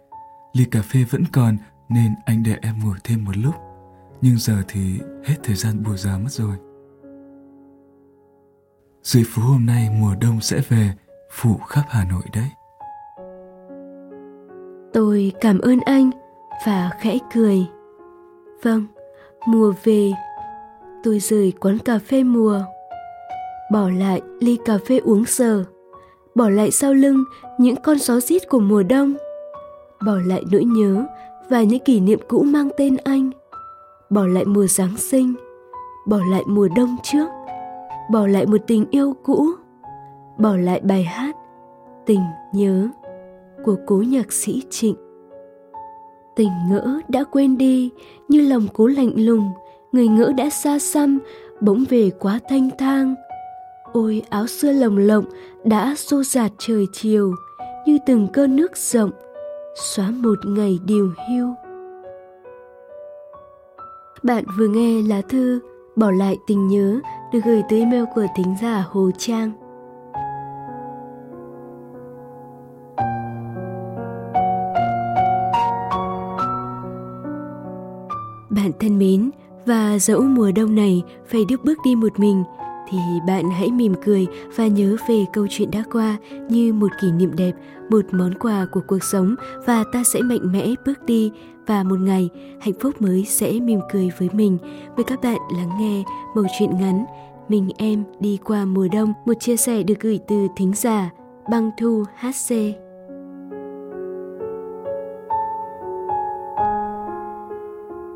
Ly 0.53 0.65
cà 0.65 0.83
phê 0.83 1.05
vẫn 1.11 1.25
còn 1.33 1.57
nên 1.89 2.15
anh 2.25 2.43
để 2.43 2.57
em 2.63 2.75
ngồi 2.85 2.97
thêm 3.05 3.25
một 3.25 3.37
lúc. 3.37 3.55
Nhưng 4.21 4.39
giờ 4.39 4.63
thì 4.69 5.01
hết 5.25 5.35
thời 5.45 5.57
gian 5.57 5.83
bù 5.83 5.97
giờ 5.97 6.19
mất 6.19 6.31
rồi 6.31 6.57
dưới 9.09 9.25
phố 9.25 9.43
hôm 9.43 9.67
nay 9.67 9.89
mùa 10.01 10.15
đông 10.21 10.41
sẽ 10.41 10.61
về, 10.69 10.91
phủ 11.31 11.57
khắp 11.69 11.83
hà 11.89 12.05
nội 12.05 12.23
đấy. 12.35 12.49
Tôi 14.93 15.33
cảm 15.41 15.59
ơn 15.59 15.81
anh 15.81 16.11
và 16.67 16.91
khẽ 17.01 17.19
cười. 17.35 17.67
Vâng 18.63 18.87
mùa 19.47 19.73
về, 19.85 20.13
tôi 21.03 21.19
rời 21.19 21.53
quán 21.61 21.79
cà 21.79 21.99
phê 21.99 22.23
mùa. 22.23 22.61
Bỏ 23.73 23.89
lại 23.89 24.21
ly 24.41 24.59
cà 24.65 24.79
phê 24.89 24.99
uống 24.99 25.25
sờ. 25.25 25.65
Bỏ 26.35 26.49
lại 26.49 26.71
sau 26.71 26.95
lưng 26.95 27.25
những 27.59 27.77
con 27.77 27.99
gió 27.99 28.21
rít 28.21 28.43
của 28.49 28.61
mùa 28.61 28.83
đông. 28.83 29.15
Bỏ 30.07 30.15
lại 30.27 30.45
nỗi 30.53 30.65
nhớ 30.65 31.07
và 31.51 31.63
những 31.63 31.85
kỷ 31.85 32.01
niệm 32.01 32.21
cũ 32.29 32.43
mang 32.43 32.69
tên 32.77 32.97
anh. 33.05 33.31
Bỏ 34.11 34.27
lại 34.27 34.45
mùa 34.45 34.67
giáng 34.67 34.97
sinh, 34.97 35.35
bỏ 36.07 36.19
lại 36.31 36.43
mùa 36.47 36.69
đông 36.77 36.97
trước 37.03 37.38
bỏ 38.11 38.27
lại 38.27 38.47
một 38.47 38.61
tình 38.67 38.87
yêu 38.91 39.15
cũ. 39.23 39.47
Bỏ 40.39 40.57
lại 40.57 40.81
bài 40.81 41.05
hát, 41.05 41.37
tình 42.07 42.21
nhớ 42.53 42.89
của 43.65 43.77
cố 43.87 43.97
nhạc 43.97 44.33
sĩ 44.33 44.63
trịnh. 44.71 44.95
Tình 46.37 46.51
ngỡ 46.71 47.01
đã 47.09 47.25
quên 47.25 47.59
đi, 47.59 47.91
như 48.29 48.49
lòng 48.49 48.67
cố 48.75 48.87
lạnh 48.87 49.13
lùng, 49.17 49.51
người 49.93 50.09
ngỡ 50.09 50.33
đã 50.33 50.51
xa 50.51 50.79
xăm, 50.79 51.19
bỗng 51.61 51.85
về 51.89 52.11
quá 52.11 52.39
thanh 52.49 52.71
thang. 52.79 53.15
Ôi, 53.93 54.23
áo 54.31 54.47
xưa 54.47 54.73
lồng 54.73 54.99
lộng 54.99 55.25
đã 55.65 55.95
xô 55.97 56.23
dạt 56.23 56.53
trời 56.59 56.87
chiều, 56.93 57.35
như 57.87 57.99
từng 58.07 58.29
cơn 58.33 58.57
nước 58.57 58.77
rộng, 58.77 59.11
xóa 59.75 60.11
một 60.11 60.39
ngày 60.47 60.79
điều 60.87 61.13
hưu 61.29 61.55
bạn 64.23 64.45
vừa 64.59 64.69
nghe 64.69 65.03
lá 65.03 65.23
thư 65.29 65.61
bỏ 65.97 66.11
lại 66.11 66.39
tình 66.47 66.69
nhớ 66.69 67.01
được 67.33 67.41
gửi 67.45 67.63
tới 67.69 67.79
email 67.79 68.05
của 68.15 68.27
thính 68.37 68.55
giả 68.63 68.85
Hồ 68.91 69.11
Trang. 69.19 69.53
Bạn 78.51 78.71
thân 78.81 78.99
mến, 78.99 79.31
và 79.67 79.99
dẫu 79.99 80.21
mùa 80.21 80.51
đông 80.57 80.75
này 80.75 81.03
phải 81.27 81.45
đứt 81.49 81.65
bước 81.65 81.79
đi 81.85 81.97
một 81.97 82.19
mình 82.19 82.45
thì 82.91 82.99
bạn 83.27 83.51
hãy 83.51 83.71
mỉm 83.71 83.95
cười 84.05 84.27
và 84.57 84.67
nhớ 84.67 84.97
về 85.09 85.25
câu 85.33 85.47
chuyện 85.51 85.71
đã 85.71 85.83
qua 85.93 86.17
như 86.49 86.73
một 86.73 86.89
kỷ 87.01 87.13
niệm 87.13 87.37
đẹp, 87.37 87.53
một 87.91 88.05
món 88.13 88.35
quà 88.35 88.67
của 88.73 88.81
cuộc 88.87 89.05
sống 89.05 89.35
và 89.67 89.85
ta 89.93 90.03
sẽ 90.05 90.21
mạnh 90.23 90.53
mẽ 90.53 90.75
bước 90.87 91.05
đi 91.07 91.33
và 91.69 91.83
một 91.83 92.01
ngày 92.01 92.31
hạnh 92.61 92.75
phúc 92.81 93.03
mới 93.03 93.25
sẽ 93.25 93.53
mỉm 93.53 93.81
cười 93.93 94.11
với 94.19 94.29
mình. 94.33 94.59
Mời 94.97 95.05
các 95.05 95.21
bạn 95.23 95.39
lắng 95.57 95.71
nghe 95.81 96.03
một 96.35 96.43
chuyện 96.59 96.71
ngắn 96.81 97.05
Mình 97.49 97.71
em 97.79 98.05
đi 98.21 98.39
qua 98.45 98.65
mùa 98.65 98.89
đông, 98.93 99.13
một 99.25 99.33
chia 99.41 99.57
sẻ 99.57 99.83
được 99.83 100.01
gửi 100.01 100.21
từ 100.29 100.47
thính 100.57 100.73
giả 100.75 101.11
Băng 101.51 101.71
Thu 101.81 102.05
HC. 102.17 102.55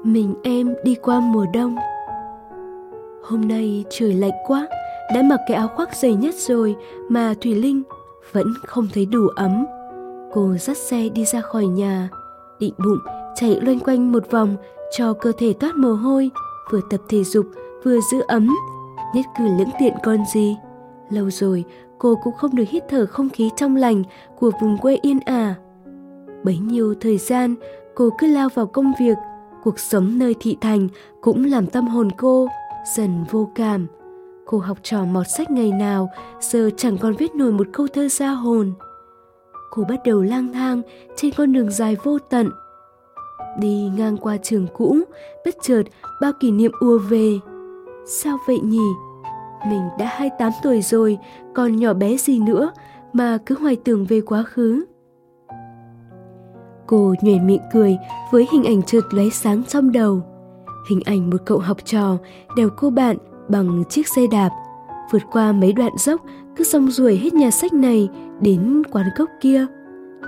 Mình 0.05 0.35
em 0.43 0.75
đi 0.85 0.95
qua 0.95 1.21
mùa 1.21 1.47
đông 1.55 1.77
Hôm 3.25 3.49
nay 3.49 3.85
trời 3.91 4.15
lạnh 4.15 4.33
quá, 4.47 4.69
đã 5.15 5.23
mặc 5.23 5.41
cái 5.49 5.57
áo 5.57 5.69
khoác 5.69 5.97
dày 5.97 6.15
nhất 6.15 6.35
rồi 6.35 6.77
mà 7.09 7.35
Thủy 7.41 7.55
Linh 7.55 7.83
vẫn 8.33 8.47
không 8.67 8.89
thấy 8.95 9.07
đủ 9.07 9.29
ấm. 9.37 9.67
Cô 10.33 10.55
dắt 10.61 10.77
xe 10.77 11.09
đi 11.09 11.25
ra 11.25 11.41
khỏi 11.41 11.67
nhà, 11.67 12.09
định 12.61 12.75
bụng 12.79 13.22
chạy 13.35 13.61
loanh 13.61 13.81
quanh 13.81 14.13
một 14.13 14.31
vòng 14.31 14.57
cho 14.97 15.13
cơ 15.13 15.33
thể 15.39 15.53
toát 15.53 15.77
mồ 15.77 15.93
hôi, 15.93 16.31
vừa 16.71 16.81
tập 16.91 17.01
thể 17.09 17.25
dục 17.25 17.47
vừa 17.85 17.99
giữ 18.11 18.21
ấm, 18.29 18.57
nhất 19.15 19.27
cử 19.39 19.45
lưỡng 19.59 19.71
tiện 19.79 19.95
con 20.03 20.19
gì. 20.35 20.57
Lâu 21.11 21.31
rồi 21.31 21.65
cô 21.99 22.19
cũng 22.23 22.35
không 22.35 22.55
được 22.55 22.69
hít 22.69 22.83
thở 22.89 23.07
không 23.07 23.29
khí 23.29 23.51
trong 23.57 23.77
lành 23.77 24.03
của 24.39 24.51
vùng 24.61 24.79
quê 24.79 24.99
yên 25.03 25.21
ả. 25.21 25.55
Bấy 26.45 26.59
nhiêu 26.59 26.95
thời 27.01 27.19
gian 27.19 27.55
cô 27.95 28.11
cứ 28.19 28.27
lao 28.27 28.49
vào 28.55 28.67
công 28.67 28.93
việc, 29.01 29.19
cuộc 29.63 29.79
sống 29.79 30.19
nơi 30.19 30.35
thị 30.41 30.57
thành 30.61 30.89
cũng 31.21 31.45
làm 31.45 31.67
tâm 31.67 31.89
hồn 31.89 32.09
cô 32.19 32.49
dần 32.97 33.25
vô 33.31 33.49
cảm. 33.55 33.87
Cô 34.47 34.59
học 34.59 34.79
trò 34.83 35.05
mọt 35.05 35.27
sách 35.37 35.51
ngày 35.51 35.73
nào, 35.73 36.11
giờ 36.41 36.71
chẳng 36.77 36.99
còn 36.99 37.15
viết 37.15 37.35
nổi 37.35 37.53
một 37.53 37.67
câu 37.73 37.87
thơ 37.89 38.09
ra 38.09 38.29
hồn. 38.29 38.73
Cô 39.71 39.85
bắt 39.89 40.01
đầu 40.05 40.23
lang 40.23 40.53
thang 40.53 40.83
trên 41.17 41.33
con 41.37 41.53
đường 41.53 41.71
dài 41.71 41.97
vô 42.05 42.19
tận. 42.19 42.51
Đi 43.59 43.91
ngang 43.97 44.17
qua 44.17 44.37
trường 44.37 44.67
cũ, 44.75 44.99
bất 45.45 45.55
chợt 45.63 45.83
bao 46.21 46.33
kỷ 46.41 46.51
niệm 46.51 46.71
ùa 46.81 46.99
về. 46.99 47.39
Sao 48.07 48.39
vậy 48.47 48.61
nhỉ? 48.61 48.89
Mình 49.69 49.83
đã 49.99 50.07
28 50.07 50.53
tuổi 50.63 50.83
rồi, 50.83 51.19
còn 51.55 51.77
nhỏ 51.77 51.93
bé 51.93 52.17
gì 52.17 52.39
nữa 52.39 52.73
mà 53.13 53.39
cứ 53.47 53.55
hoài 53.61 53.77
tưởng 53.77 54.05
về 54.05 54.21
quá 54.21 54.43
khứ. 54.43 54.85
Cô 56.87 57.15
nhoẻn 57.23 57.47
miệng 57.47 57.63
cười 57.73 57.97
với 58.33 58.47
hình 58.53 58.65
ảnh 58.65 58.83
chợt 58.83 59.05
lóe 59.11 59.29
sáng 59.29 59.65
trong 59.65 59.93
đầu 59.93 60.23
hình 60.85 61.01
ảnh 61.05 61.31
một 61.31 61.37
cậu 61.45 61.59
học 61.59 61.77
trò 61.85 62.17
đèo 62.57 62.69
cô 62.77 62.91
bạn 62.91 63.17
bằng 63.49 63.85
chiếc 63.89 64.09
xe 64.09 64.27
đạp 64.27 64.51
vượt 65.11 65.23
qua 65.33 65.53
mấy 65.53 65.73
đoạn 65.73 65.93
dốc 65.99 66.21
cứ 66.57 66.65
xong 66.65 66.91
ruồi 66.91 67.17
hết 67.17 67.35
nhà 67.35 67.51
sách 67.51 67.73
này 67.73 68.09
đến 68.41 68.83
quán 68.93 69.07
cốc 69.19 69.29
kia 69.41 69.67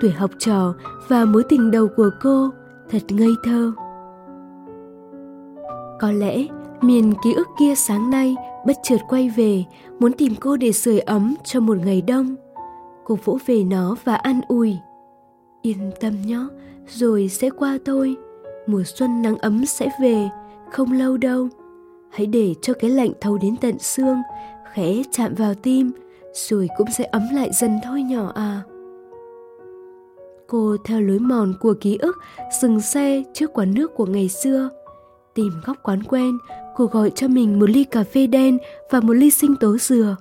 tuổi 0.00 0.11
học 0.11 0.30
trò 0.38 0.75
và 1.09 1.25
mối 1.25 1.42
tình 1.49 1.71
đầu 1.71 1.88
của 1.97 2.11
cô 2.23 2.50
thật 2.91 3.03
ngây 3.09 3.35
thơ. 3.45 3.73
Có 6.00 6.11
lẽ 6.11 6.47
miền 6.83 7.14
ký 7.25 7.35
ức 7.35 7.49
kia 7.59 7.75
sáng 7.75 8.11
nay 8.11 8.37
bất 8.67 8.76
chợt 8.83 8.99
quay 9.09 9.29
về, 9.29 9.64
muốn 9.99 10.12
tìm 10.12 10.35
cô 10.41 10.57
để 10.57 10.73
sưởi 10.73 10.99
ấm 10.99 11.35
cho 11.45 11.61
một 11.61 11.79
ngày 11.85 12.03
đông. 12.03 12.35
Cô 13.05 13.19
vỗ 13.25 13.38
về 13.47 13.64
nó 13.64 13.97
và 14.05 14.14
an 14.14 14.41
ủi, 14.49 14.76
yên 15.62 15.91
tâm 16.00 16.23
nhé, 16.23 16.38
rồi 16.88 17.29
sẽ 17.29 17.50
qua 17.50 17.79
thôi. 17.85 18.17
Mùa 18.67 18.83
xuân 18.85 19.23
nắng 19.23 19.38
ấm 19.38 19.67
sẽ 19.67 19.91
về, 20.00 20.29
không 20.73 20.93
lâu 20.93 21.17
đâu. 21.17 21.49
Hãy 22.11 22.26
để 22.26 22.55
cho 22.62 22.73
cái 22.81 22.91
lạnh 22.91 23.12
thấu 23.21 23.38
đến 23.38 23.57
tận 23.57 23.79
xương, 23.79 24.17
khẽ 24.73 25.03
chạm 25.11 25.35
vào 25.35 25.55
tim, 25.55 25.93
rồi 26.33 26.69
cũng 26.79 26.88
sẽ 26.99 27.05
ấm 27.05 27.23
lại 27.33 27.50
dần 27.53 27.79
thôi 27.85 28.03
nhỏ 28.03 28.33
à 28.35 28.62
cô 30.54 30.76
theo 30.84 31.00
lối 31.00 31.18
mòn 31.18 31.54
của 31.61 31.75
ký 31.80 31.96
ức 31.96 32.18
dừng 32.61 32.80
xe 32.80 33.23
trước 33.32 33.52
quán 33.52 33.75
nước 33.75 33.94
của 33.94 34.06
ngày 34.06 34.28
xưa 34.28 34.70
tìm 35.34 35.52
góc 35.66 35.76
quán 35.82 36.02
quen 36.02 36.38
cô 36.76 36.87
gọi 36.87 37.11
cho 37.11 37.28
mình 37.28 37.58
một 37.58 37.70
ly 37.70 37.84
cà 37.84 38.04
phê 38.04 38.26
đen 38.26 38.58
và 38.90 39.00
một 39.00 39.12
ly 39.12 39.30
sinh 39.30 39.56
tố 39.56 39.76
dừa 39.78 40.16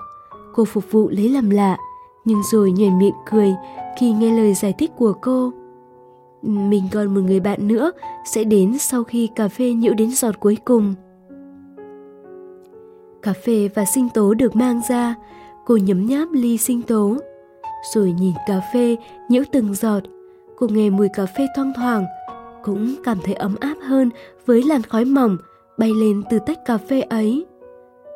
cô 0.53 0.65
phục 0.65 0.83
vụ 0.91 1.09
lấy 1.09 1.29
làm 1.29 1.49
lạ 1.49 1.77
Nhưng 2.25 2.41
rồi 2.51 2.71
nhảy 2.71 2.91
miệng 2.91 3.13
cười 3.31 3.53
khi 3.97 4.11
nghe 4.11 4.31
lời 4.37 4.53
giải 4.53 4.73
thích 4.77 4.91
của 4.97 5.13
cô. 5.21 5.53
Mình 6.41 6.83
còn 6.91 7.13
một 7.13 7.21
người 7.21 7.39
bạn 7.39 7.67
nữa 7.67 7.91
sẽ 8.25 8.43
đến 8.43 8.77
sau 8.77 9.03
khi 9.03 9.29
cà 9.35 9.47
phê 9.47 9.73
nhiễu 9.73 9.93
đến 9.93 10.11
giọt 10.11 10.39
cuối 10.39 10.57
cùng. 10.65 10.93
Cà 13.21 13.33
phê 13.33 13.69
và 13.75 13.85
sinh 13.85 14.09
tố 14.09 14.33
được 14.33 14.55
mang 14.55 14.81
ra, 14.89 15.15
cô 15.65 15.77
nhấm 15.77 16.05
nháp 16.05 16.27
ly 16.31 16.57
sinh 16.57 16.81
tố. 16.81 17.17
Rồi 17.93 18.15
nhìn 18.19 18.33
cà 18.47 18.61
phê 18.73 18.97
nhiễu 19.29 19.43
từng 19.51 19.73
giọt, 19.73 20.03
cô 20.57 20.67
nghe 20.67 20.89
mùi 20.89 21.09
cà 21.09 21.25
phê 21.25 21.47
thoang 21.55 21.73
thoảng, 21.75 22.05
cũng 22.63 22.95
cảm 23.03 23.17
thấy 23.23 23.33
ấm 23.33 23.55
áp 23.59 23.75
hơn 23.81 24.09
với 24.45 24.63
làn 24.63 24.81
khói 24.81 25.05
mỏng 25.05 25.37
bay 25.77 25.91
lên 25.93 26.23
từ 26.29 26.39
tách 26.39 26.65
cà 26.65 26.77
phê 26.77 27.01
ấy. 27.01 27.45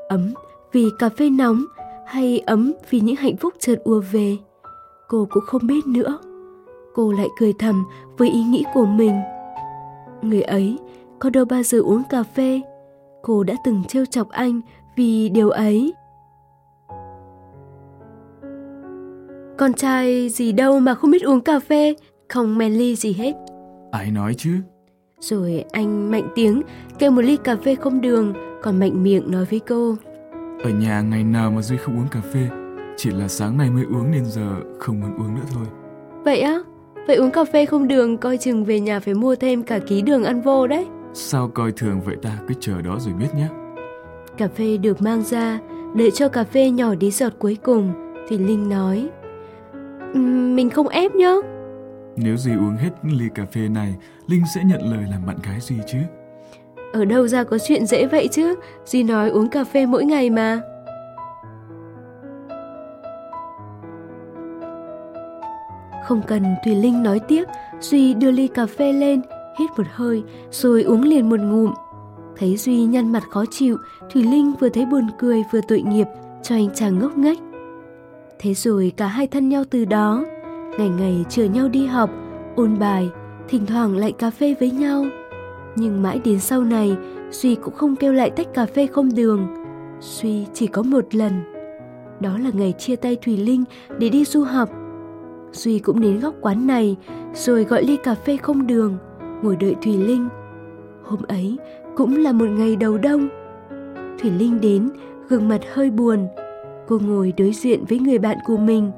Ấm 0.09 0.33
vì 0.71 0.85
cà 0.99 1.09
phê 1.09 1.29
nóng 1.29 1.65
hay 2.05 2.39
ấm 2.39 2.73
vì 2.89 2.99
những 2.99 3.15
hạnh 3.15 3.37
phúc 3.37 3.53
chợt 3.59 3.75
ùa 3.83 4.01
về. 4.11 4.37
Cô 5.07 5.27
cũng 5.29 5.43
không 5.45 5.67
biết 5.67 5.87
nữa. 5.87 6.19
Cô 6.93 7.11
lại 7.11 7.27
cười 7.39 7.53
thầm 7.59 7.85
với 8.17 8.29
ý 8.29 8.43
nghĩ 8.43 8.63
của 8.73 8.85
mình. 8.85 9.21
Người 10.21 10.41
ấy 10.41 10.77
có 11.19 11.29
đâu 11.29 11.45
bao 11.45 11.63
giờ 11.63 11.79
uống 11.79 12.03
cà 12.09 12.23
phê. 12.23 12.61
Cô 13.21 13.43
đã 13.43 13.53
từng 13.63 13.83
trêu 13.87 14.05
chọc 14.05 14.29
anh 14.29 14.61
vì 14.95 15.29
điều 15.29 15.49
ấy. 15.49 15.93
Con 19.57 19.73
trai 19.73 20.29
gì 20.29 20.51
đâu 20.51 20.79
mà 20.79 20.93
không 20.93 21.11
biết 21.11 21.23
uống 21.23 21.41
cà 21.41 21.59
phê, 21.59 21.95
không 22.29 22.57
men 22.57 22.73
ly 22.73 22.95
gì 22.95 23.13
hết. 23.13 23.33
Ai 23.91 24.11
nói 24.11 24.33
chứ? 24.37 24.51
Rồi 25.19 25.63
anh 25.71 26.11
mạnh 26.11 26.27
tiếng 26.35 26.61
kêu 26.99 27.11
một 27.11 27.21
ly 27.21 27.37
cà 27.43 27.55
phê 27.55 27.75
không 27.75 28.01
đường, 28.01 28.33
còn 28.61 28.79
mạnh 28.79 29.03
miệng 29.03 29.31
nói 29.31 29.45
với 29.45 29.59
cô. 29.59 29.95
Ở 30.63 30.69
nhà 30.69 31.01
ngày 31.01 31.23
nào 31.23 31.51
mà 31.51 31.61
Duy 31.61 31.77
không 31.77 31.97
uống 31.97 32.07
cà 32.11 32.21
phê, 32.33 32.47
chỉ 32.97 33.09
là 33.11 33.27
sáng 33.27 33.57
nay 33.57 33.69
mới 33.69 33.83
uống 33.83 34.11
nên 34.11 34.25
giờ 34.25 34.55
không 34.79 34.99
muốn 34.99 35.15
uống 35.17 35.35
nữa 35.35 35.45
thôi. 35.53 35.65
Vậy 36.23 36.39
á? 36.41 36.59
Vậy 37.07 37.15
uống 37.15 37.31
cà 37.31 37.43
phê 37.53 37.65
không 37.65 37.87
đường 37.87 38.17
coi 38.17 38.37
chừng 38.37 38.65
về 38.65 38.79
nhà 38.79 38.99
phải 38.99 39.13
mua 39.13 39.35
thêm 39.35 39.63
cả 39.63 39.79
ký 39.79 40.01
đường 40.01 40.23
ăn 40.23 40.41
vô 40.41 40.67
đấy. 40.67 40.85
Sao 41.13 41.47
coi 41.53 41.71
thường 41.71 42.01
vậy 42.05 42.15
ta 42.21 42.37
cứ 42.47 42.53
chờ 42.59 42.81
đó 42.81 42.97
rồi 42.99 43.13
biết 43.13 43.35
nhé. 43.35 43.47
Cà 44.37 44.47
phê 44.47 44.77
được 44.77 45.01
mang 45.01 45.23
ra, 45.23 45.59
đợi 45.95 46.11
cho 46.11 46.29
cà 46.29 46.43
phê 46.43 46.69
nhỏ 46.69 46.95
đi 46.95 47.11
giọt 47.11 47.33
cuối 47.39 47.57
cùng, 47.63 47.93
thì 48.27 48.37
Linh 48.37 48.69
nói. 48.69 49.09
Mình 50.55 50.69
không 50.69 50.87
ép 50.87 51.15
nhá. 51.15 51.33
Nếu 52.17 52.37
Duy 52.37 52.51
uống 52.51 52.75
hết 52.75 52.89
ly 53.03 53.25
cà 53.35 53.45
phê 53.45 53.69
này, 53.69 53.95
Linh 54.27 54.43
sẽ 54.55 54.63
nhận 54.63 54.91
lời 54.91 55.05
làm 55.11 55.25
bạn 55.25 55.37
gái 55.43 55.59
Duy 55.59 55.75
chứ. 55.87 55.97
Ở 56.93 57.05
đâu 57.05 57.27
ra 57.27 57.43
có 57.43 57.57
chuyện 57.67 57.85
dễ 57.85 58.05
vậy 58.05 58.27
chứ, 58.31 58.55
Duy 58.85 59.03
nói 59.03 59.29
uống 59.29 59.49
cà 59.49 59.63
phê 59.63 59.85
mỗi 59.85 60.05
ngày 60.05 60.29
mà. 60.29 60.61
Không 66.05 66.21
cần 66.27 66.43
Thùy 66.65 66.75
Linh 66.75 67.03
nói 67.03 67.19
tiếp, 67.27 67.43
Duy 67.79 68.13
đưa 68.13 68.31
ly 68.31 68.47
cà 68.47 68.65
phê 68.65 68.93
lên, 68.93 69.21
hít 69.59 69.69
một 69.77 69.87
hơi, 69.91 70.23
rồi 70.51 70.83
uống 70.83 71.01
liền 71.01 71.29
một 71.29 71.39
ngụm. 71.39 71.73
Thấy 72.37 72.57
Duy 72.57 72.85
nhăn 72.85 73.11
mặt 73.11 73.23
khó 73.29 73.43
chịu, 73.51 73.77
Thùy 74.13 74.23
Linh 74.23 74.53
vừa 74.59 74.69
thấy 74.69 74.85
buồn 74.85 75.07
cười 75.19 75.43
vừa 75.51 75.61
tội 75.67 75.81
nghiệp 75.81 76.07
cho 76.43 76.55
anh 76.55 76.69
chàng 76.75 76.99
ngốc 76.99 77.17
nghếch. 77.17 77.39
Thế 78.39 78.53
rồi 78.53 78.91
cả 78.97 79.07
hai 79.07 79.27
thân 79.27 79.49
nhau 79.49 79.63
từ 79.69 79.85
đó, 79.85 80.25
ngày 80.77 80.89
ngày 80.89 81.25
chờ 81.29 81.45
nhau 81.45 81.67
đi 81.67 81.85
học, 81.85 82.09
ôn 82.55 82.79
bài, 82.79 83.09
thỉnh 83.47 83.65
thoảng 83.65 83.97
lại 83.97 84.11
cà 84.11 84.29
phê 84.29 84.55
với 84.59 84.71
nhau. 84.71 85.05
Nhưng 85.75 86.01
mãi 86.01 86.21
đến 86.25 86.39
sau 86.39 86.63
này, 86.63 86.97
Duy 87.31 87.55
cũng 87.55 87.73
không 87.73 87.95
kêu 87.95 88.13
lại 88.13 88.29
tách 88.29 88.53
cà 88.53 88.65
phê 88.65 88.87
không 88.87 89.09
đường. 89.15 89.47
Duy 89.99 90.45
chỉ 90.53 90.67
có 90.67 90.83
một 90.83 91.15
lần. 91.15 91.33
Đó 92.19 92.37
là 92.37 92.49
ngày 92.53 92.73
chia 92.77 92.95
tay 92.95 93.15
Thùy 93.15 93.37
Linh 93.37 93.63
để 93.99 94.09
đi 94.09 94.25
du 94.25 94.43
học. 94.43 94.69
Duy 95.51 95.79
cũng 95.79 96.01
đến 96.01 96.19
góc 96.19 96.33
quán 96.41 96.67
này, 96.67 96.95
rồi 97.33 97.63
gọi 97.63 97.83
ly 97.83 97.97
cà 98.03 98.15
phê 98.15 98.37
không 98.37 98.67
đường, 98.67 98.97
ngồi 99.43 99.55
đợi 99.55 99.75
Thùy 99.83 99.97
Linh. 99.97 100.29
Hôm 101.03 101.19
ấy 101.27 101.57
cũng 101.95 102.17
là 102.17 102.31
một 102.31 102.49
ngày 102.49 102.75
đầu 102.75 102.97
đông. 102.97 103.27
Thùy 104.21 104.31
Linh 104.31 104.61
đến, 104.61 104.89
gương 105.29 105.47
mặt 105.47 105.61
hơi 105.73 105.91
buồn. 105.91 106.27
Cô 106.87 106.99
ngồi 107.07 107.33
đối 107.37 107.51
diện 107.51 107.83
với 107.89 107.99
người 107.99 108.17
bạn 108.17 108.37
của 108.45 108.57
mình, 108.57 108.91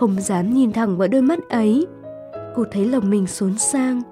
không 0.00 0.20
dám 0.20 0.54
nhìn 0.54 0.72
thẳng 0.72 0.96
vào 0.96 1.08
đôi 1.08 1.22
mắt 1.22 1.38
ấy. 1.48 1.86
Cô 2.54 2.64
thấy 2.72 2.84
lòng 2.84 3.10
mình 3.10 3.26
xốn 3.26 3.58
sang 3.58 4.02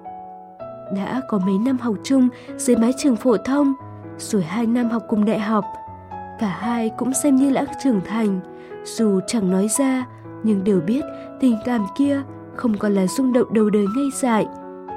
đã 0.95 1.21
có 1.27 1.37
mấy 1.37 1.57
năm 1.57 1.77
học 1.77 1.95
chung 2.03 2.29
dưới 2.57 2.77
mái 2.77 2.93
trường 2.97 3.15
phổ 3.15 3.37
thông, 3.37 3.73
rồi 4.17 4.43
hai 4.43 4.65
năm 4.65 4.89
học 4.89 5.03
cùng 5.07 5.25
đại 5.25 5.39
học. 5.39 5.65
Cả 6.39 6.47
hai 6.47 6.89
cũng 6.89 7.13
xem 7.13 7.35
như 7.35 7.53
đã 7.53 7.65
trưởng 7.83 8.01
thành, 8.05 8.39
dù 8.83 9.19
chẳng 9.27 9.51
nói 9.51 9.67
ra, 9.79 10.05
nhưng 10.43 10.63
đều 10.63 10.81
biết 10.81 11.01
tình 11.39 11.57
cảm 11.65 11.85
kia 11.97 12.21
không 12.55 12.77
còn 12.77 12.93
là 12.93 13.07
rung 13.07 13.33
động 13.33 13.53
đầu 13.53 13.69
đời 13.69 13.85
ngây 13.95 14.09
dại, 14.21 14.47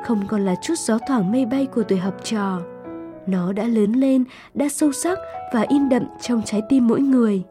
không 0.05 0.27
còn 0.29 0.45
là 0.45 0.55
chút 0.63 0.75
gió 0.79 0.99
thoảng 1.09 1.33
mây 1.33 1.47
bay 1.47 1.67
của 1.67 1.83
tuổi 1.83 1.99
học 1.99 2.15
trò. 2.25 2.59
Nó 3.27 3.53
đã 3.53 3.65
lớn 3.65 3.93
lên, 3.93 4.25
đã 4.55 4.69
sâu 4.69 4.93
sắc 4.93 5.19
và 5.55 5.67
in 5.69 5.89
đậm 5.89 6.03
trong 6.21 6.43
trái 6.45 6.63
tim 6.69 6.87
mỗi 6.87 7.01
người. 7.01 7.45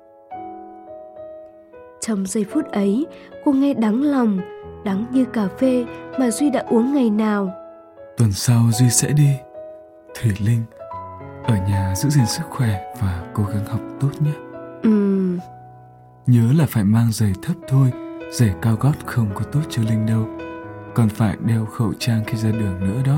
Trong 2.01 2.25
giây 2.25 2.45
phút 2.53 2.65
ấy, 2.71 3.05
cô 3.45 3.51
nghe 3.51 3.73
đắng 3.73 4.03
lòng, 4.03 4.39
đắng 4.85 5.05
như 5.11 5.25
cà 5.25 5.47
phê 5.59 5.85
mà 6.19 6.31
Duy 6.31 6.49
đã 6.49 6.65
uống 6.69 6.93
ngày 6.93 7.09
nào 7.09 7.53
Tuần 8.17 8.31
sau 8.31 8.61
Duy 8.71 8.89
sẽ 8.89 9.11
đi. 9.11 9.29
Thủy 10.21 10.31
Linh, 10.45 10.63
ở 11.43 11.55
nhà 11.55 11.93
giữ 11.95 12.09
gìn 12.09 12.25
sức 12.25 12.43
khỏe 12.49 12.93
và 13.01 13.23
cố 13.33 13.43
gắng 13.43 13.65
học 13.65 13.81
tốt 13.99 14.09
nhé. 14.19 14.31
Ừ. 14.83 14.89
Nhớ 16.27 16.53
là 16.57 16.65
phải 16.69 16.83
mang 16.83 17.11
giày 17.11 17.33
thấp 17.41 17.55
thôi, 17.67 17.91
giày 18.31 18.53
cao 18.61 18.75
gót 18.79 18.93
không 19.05 19.29
có 19.35 19.43
tốt 19.43 19.61
cho 19.69 19.83
Linh 19.89 20.05
đâu. 20.05 20.27
Còn 20.95 21.09
phải 21.09 21.37
đeo 21.45 21.65
khẩu 21.65 21.93
trang 21.99 22.23
khi 22.27 22.37
ra 22.37 22.51
đường 22.51 22.79
nữa 22.79 23.01
đó. 23.05 23.17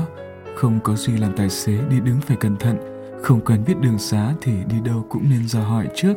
Không 0.56 0.80
có 0.84 0.94
Duy 0.94 1.16
làm 1.16 1.36
tài 1.36 1.50
xế 1.50 1.72
đi 1.90 2.00
đứng 2.00 2.20
phải 2.20 2.36
cẩn 2.36 2.56
thận, 2.56 2.76
không 3.22 3.40
cần 3.40 3.64
biết 3.66 3.74
đường 3.80 3.98
xá 3.98 4.32
thì 4.42 4.52
đi 4.68 4.76
đâu 4.84 5.06
cũng 5.08 5.22
nên 5.30 5.48
dò 5.48 5.60
hỏi 5.60 5.88
trước. 5.94 6.14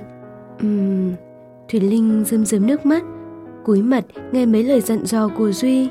Ừ. 0.60 0.68
Thủy 1.70 1.80
Linh 1.80 2.24
rơm 2.26 2.46
rớm 2.46 2.68
nước 2.68 2.86
mắt, 2.86 3.04
cúi 3.66 3.82
mặt 3.82 4.06
nghe 4.32 4.46
mấy 4.46 4.64
lời 4.64 4.82
dặn 4.82 5.06
dò 5.06 5.30
của 5.38 5.52
Duy. 5.52 5.90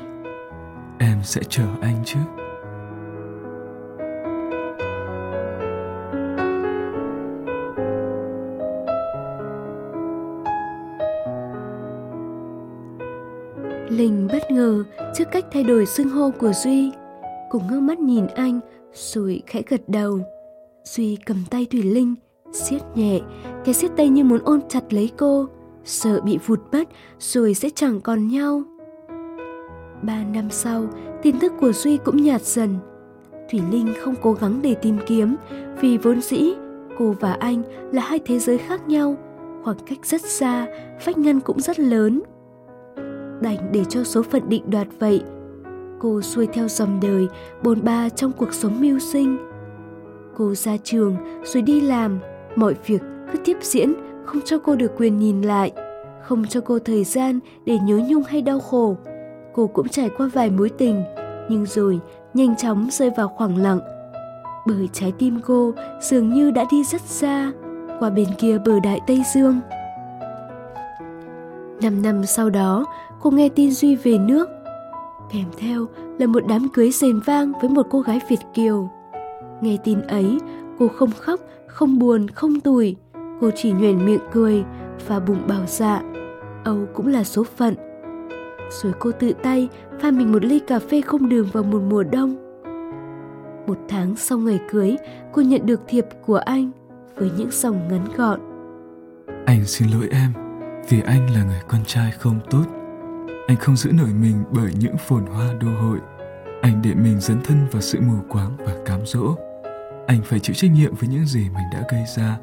Em 0.99 1.17
sẽ 1.23 1.41
chờ 1.49 1.63
anh 1.81 1.95
chứ. 2.05 2.19
Linh 13.89 14.27
bất 14.31 14.51
ngờ 14.51 14.83
trước 15.15 15.25
cách 15.31 15.45
thay 15.51 15.63
đổi 15.63 15.85
xưng 15.85 16.09
hô 16.09 16.31
của 16.39 16.51
Duy. 16.53 16.91
Cùng 17.49 17.67
ngước 17.67 17.81
mắt 17.81 17.99
nhìn 17.99 18.27
anh, 18.27 18.59
rồi 18.93 19.41
khẽ 19.47 19.61
gật 19.67 19.81
đầu. 19.87 20.19
Duy 20.83 21.17
cầm 21.25 21.37
tay 21.49 21.67
Thủy 21.71 21.83
Linh, 21.83 22.15
siết 22.53 22.81
nhẹ, 22.95 23.19
cái 23.65 23.73
siết 23.73 23.91
tay 23.97 24.09
như 24.09 24.23
muốn 24.23 24.39
ôm 24.45 24.59
chặt 24.69 24.93
lấy 24.93 25.11
cô, 25.17 25.47
sợ 25.87 26.21
bị 26.21 26.39
vụt 26.45 26.59
mất 26.71 26.87
rồi 27.19 27.53
sẽ 27.53 27.69
chẳng 27.69 28.01
còn 28.01 28.27
nhau. 28.27 28.63
Ba 30.01 30.23
năm 30.33 30.49
sau, 30.49 30.85
tin 31.21 31.39
tức 31.39 31.53
của 31.59 31.71
Duy 31.71 31.97
cũng 31.97 32.23
nhạt 32.23 32.41
dần. 32.41 32.75
Thủy 33.51 33.61
Linh 33.71 33.93
không 33.99 34.15
cố 34.21 34.33
gắng 34.33 34.59
để 34.61 34.75
tìm 34.75 34.97
kiếm, 35.05 35.35
vì 35.79 35.97
vốn 35.97 36.21
dĩ 36.21 36.53
cô 36.97 37.15
và 37.19 37.33
anh 37.33 37.63
là 37.91 38.01
hai 38.01 38.19
thế 38.25 38.39
giới 38.39 38.57
khác 38.57 38.87
nhau, 38.87 39.15
khoảng 39.63 39.77
cách 39.87 40.05
rất 40.05 40.21
xa, 40.21 40.67
vách 41.05 41.17
ngăn 41.17 41.39
cũng 41.39 41.59
rất 41.59 41.79
lớn 41.79 42.21
đành 43.41 43.71
để 43.71 43.85
cho 43.89 44.03
số 44.03 44.21
phận 44.21 44.49
định 44.49 44.63
đoạt 44.69 44.87
vậy 44.99 45.23
cô 45.99 46.21
xuôi 46.21 46.47
theo 46.47 46.67
dòng 46.67 46.99
đời 47.01 47.27
bồn 47.63 47.83
ba 47.83 48.09
trong 48.09 48.31
cuộc 48.31 48.53
sống 48.53 48.81
mưu 48.81 48.99
sinh 48.99 49.37
cô 50.35 50.55
ra 50.55 50.77
trường 50.83 51.15
rồi 51.43 51.63
đi 51.63 51.81
làm 51.81 52.19
mọi 52.55 52.75
việc 52.85 53.01
cứ 53.31 53.39
tiếp 53.45 53.57
diễn 53.61 53.93
không 54.27 54.41
cho 54.45 54.57
cô 54.57 54.75
được 54.75 54.91
quyền 54.97 55.19
nhìn 55.19 55.41
lại 55.41 55.71
không 56.23 56.45
cho 56.45 56.61
cô 56.61 56.79
thời 56.79 57.03
gian 57.03 57.39
để 57.65 57.77
nhớ 57.83 57.99
nhung 58.09 58.23
hay 58.23 58.41
đau 58.41 58.59
khổ 58.59 58.95
cô 59.53 59.67
cũng 59.67 59.87
trải 59.87 60.09
qua 60.17 60.29
vài 60.33 60.49
mối 60.49 60.69
tình 60.69 61.03
nhưng 61.49 61.65
rồi 61.65 61.99
nhanh 62.33 62.55
chóng 62.55 62.87
rơi 62.91 63.09
vào 63.17 63.27
khoảng 63.27 63.57
lặng 63.57 63.79
bởi 64.67 64.89
trái 64.93 65.13
tim 65.19 65.39
cô 65.45 65.73
dường 66.01 66.33
như 66.33 66.51
đã 66.51 66.65
đi 66.71 66.83
rất 66.83 67.01
xa 67.01 67.51
qua 67.99 68.09
bên 68.09 68.27
kia 68.37 68.57
bờ 68.65 68.79
đại 68.79 68.99
tây 69.07 69.23
dương 69.33 69.59
năm 71.81 72.01
năm 72.01 72.25
sau 72.25 72.49
đó 72.49 72.85
cô 73.21 73.31
nghe 73.31 73.49
tin 73.49 73.71
Duy 73.71 73.95
về 73.95 74.17
nước. 74.17 74.49
Kèm 75.33 75.45
theo 75.57 75.85
là 76.19 76.27
một 76.27 76.43
đám 76.49 76.67
cưới 76.73 76.91
rền 76.91 77.19
vang 77.19 77.53
với 77.61 77.69
một 77.69 77.87
cô 77.89 78.01
gái 78.01 78.21
Việt 78.29 78.39
Kiều. 78.53 78.89
Nghe 79.61 79.77
tin 79.83 80.01
ấy, 80.01 80.37
cô 80.79 80.87
không 80.87 81.11
khóc, 81.11 81.39
không 81.67 81.99
buồn, 81.99 82.27
không 82.27 82.59
tủi. 82.59 82.95
Cô 83.41 83.51
chỉ 83.55 83.71
nhoẻn 83.71 84.05
miệng 84.05 84.21
cười 84.31 84.63
và 85.07 85.19
bụng 85.19 85.47
bảo 85.47 85.65
dạ. 85.67 86.01
Âu 86.63 86.85
cũng 86.93 87.07
là 87.07 87.23
số 87.23 87.43
phận. 87.43 87.75
Rồi 88.69 88.93
cô 88.99 89.11
tự 89.11 89.33
tay 89.43 89.69
pha 89.99 90.11
mình 90.11 90.31
một 90.31 90.45
ly 90.45 90.59
cà 90.59 90.79
phê 90.79 91.01
không 91.01 91.29
đường 91.29 91.47
vào 91.53 91.63
một 91.63 91.81
mùa 91.89 92.03
đông. 92.03 92.35
Một 93.67 93.77
tháng 93.89 94.15
sau 94.15 94.37
ngày 94.37 94.59
cưới, 94.71 94.95
cô 95.33 95.41
nhận 95.41 95.65
được 95.65 95.81
thiệp 95.87 96.05
của 96.25 96.37
anh 96.37 96.71
với 97.15 97.31
những 97.37 97.51
dòng 97.51 97.87
ngắn 97.87 98.05
gọn. 98.17 98.39
Anh 99.45 99.65
xin 99.65 99.87
lỗi 99.89 100.07
em 100.11 100.33
Vì 100.89 101.01
anh 101.01 101.33
là 101.33 101.43
người 101.43 101.61
con 101.67 101.85
trai 101.85 102.11
không 102.11 102.39
tốt 102.49 102.63
Anh 103.47 103.57
không 103.57 103.75
giữ 103.75 103.91
nổi 103.91 104.09
mình 104.21 104.43
bởi 104.51 104.71
những 104.79 104.97
phồn 104.97 105.25
hoa 105.25 105.53
đô 105.61 105.67
hội 105.67 105.99
Anh 106.61 106.81
để 106.83 106.93
mình 106.93 107.19
dấn 107.19 107.41
thân 107.43 107.67
vào 107.71 107.81
sự 107.81 107.99
mù 108.01 108.13
quáng 108.29 108.57
và 108.65 108.73
cám 108.85 108.99
dỗ 109.05 109.35
Anh 110.07 110.21
phải 110.23 110.39
chịu 110.39 110.53
trách 110.53 110.71
nhiệm 110.71 110.95
với 110.95 111.09
những 111.09 111.25
gì 111.25 111.39
mình 111.39 111.65
đã 111.73 111.83
gây 111.91 112.03
ra 112.17 112.37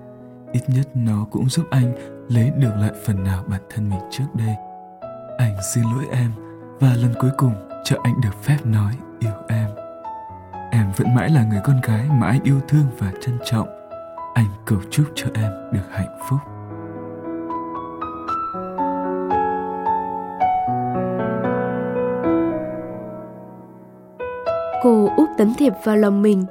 Ít 0.54 0.62
nhất 0.68 0.86
nó 0.94 1.26
cũng 1.30 1.48
giúp 1.48 1.66
anh 1.70 1.92
lấy 2.28 2.50
được 2.58 2.72
lại 2.76 2.90
phần 3.04 3.24
nào 3.24 3.44
bản 3.46 3.60
thân 3.70 3.88
mình 3.90 4.00
trước 4.10 4.24
đây. 4.34 4.54
Anh 5.38 5.56
xin 5.74 5.84
lỗi 5.84 6.04
em 6.12 6.30
Và 6.80 6.88
lần 7.02 7.14
cuối 7.20 7.30
cùng 7.36 7.52
cho 7.84 7.96
anh 8.02 8.20
được 8.20 8.42
phép 8.42 8.56
nói 8.64 8.92
yêu 9.18 9.32
em. 9.48 9.68
Em 10.70 10.92
vẫn 10.96 11.14
mãi 11.14 11.30
là 11.30 11.44
người 11.44 11.60
con 11.64 11.80
gái 11.80 12.06
mà 12.10 12.26
anh 12.26 12.40
yêu 12.42 12.60
thương 12.68 12.84
và 12.98 13.12
trân 13.20 13.38
trọng. 13.44 13.68
Anh 14.34 14.46
cầu 14.66 14.78
chúc 14.90 15.06
cho 15.14 15.26
em 15.34 15.52
được 15.72 15.90
hạnh 15.90 16.18
phúc. 16.28 16.38
Cô 24.82 25.08
úp 25.16 25.28
tấm 25.38 25.54
thiệp 25.58 25.72
vào 25.84 25.96
lòng 25.96 26.22
mình. 26.22 26.44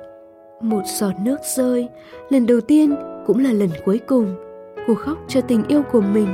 Một 0.62 0.82
giọt 0.86 1.14
nước 1.20 1.38
rơi, 1.56 1.90
lần 2.30 2.46
đầu 2.48 2.62
tiên 2.68 2.96
cũng 3.26 3.40
là 3.40 3.54
lần 3.54 3.70
cuối 3.86 4.00
cùng. 4.08 4.36
Cô 4.88 4.96
khóc 4.96 5.18
cho 5.28 5.42
tình 5.42 5.64
yêu 5.68 5.82
của 5.92 6.02
mình. 6.02 6.28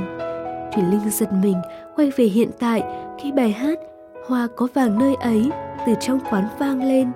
Thủy 0.74 0.84
Linh 0.90 1.10
giật 1.10 1.28
mình 1.42 1.56
quay 1.96 2.12
về 2.16 2.24
hiện 2.24 2.50
tại 2.58 2.82
khi 3.22 3.32
bài 3.32 3.50
hát 3.52 3.78
Hoa 4.26 4.48
có 4.56 4.68
vàng 4.74 4.98
nơi 4.98 5.14
ấy 5.14 5.50
từ 5.86 5.92
trong 6.00 6.18
quán 6.30 6.44
vang 6.58 6.88
lên. 6.88 7.08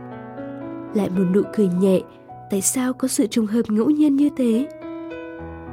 Lại 0.95 1.11
một 1.11 1.25
nụ 1.35 1.43
cười 1.57 1.69
nhẹ, 1.81 2.01
tại 2.51 2.61
sao 2.61 2.93
có 2.93 3.09
sự 3.09 3.27
trùng 3.27 3.47
hợp 3.47 3.63
ngẫu 3.69 3.91
nhiên 3.91 4.17
như 4.17 4.31
thế? 4.37 4.67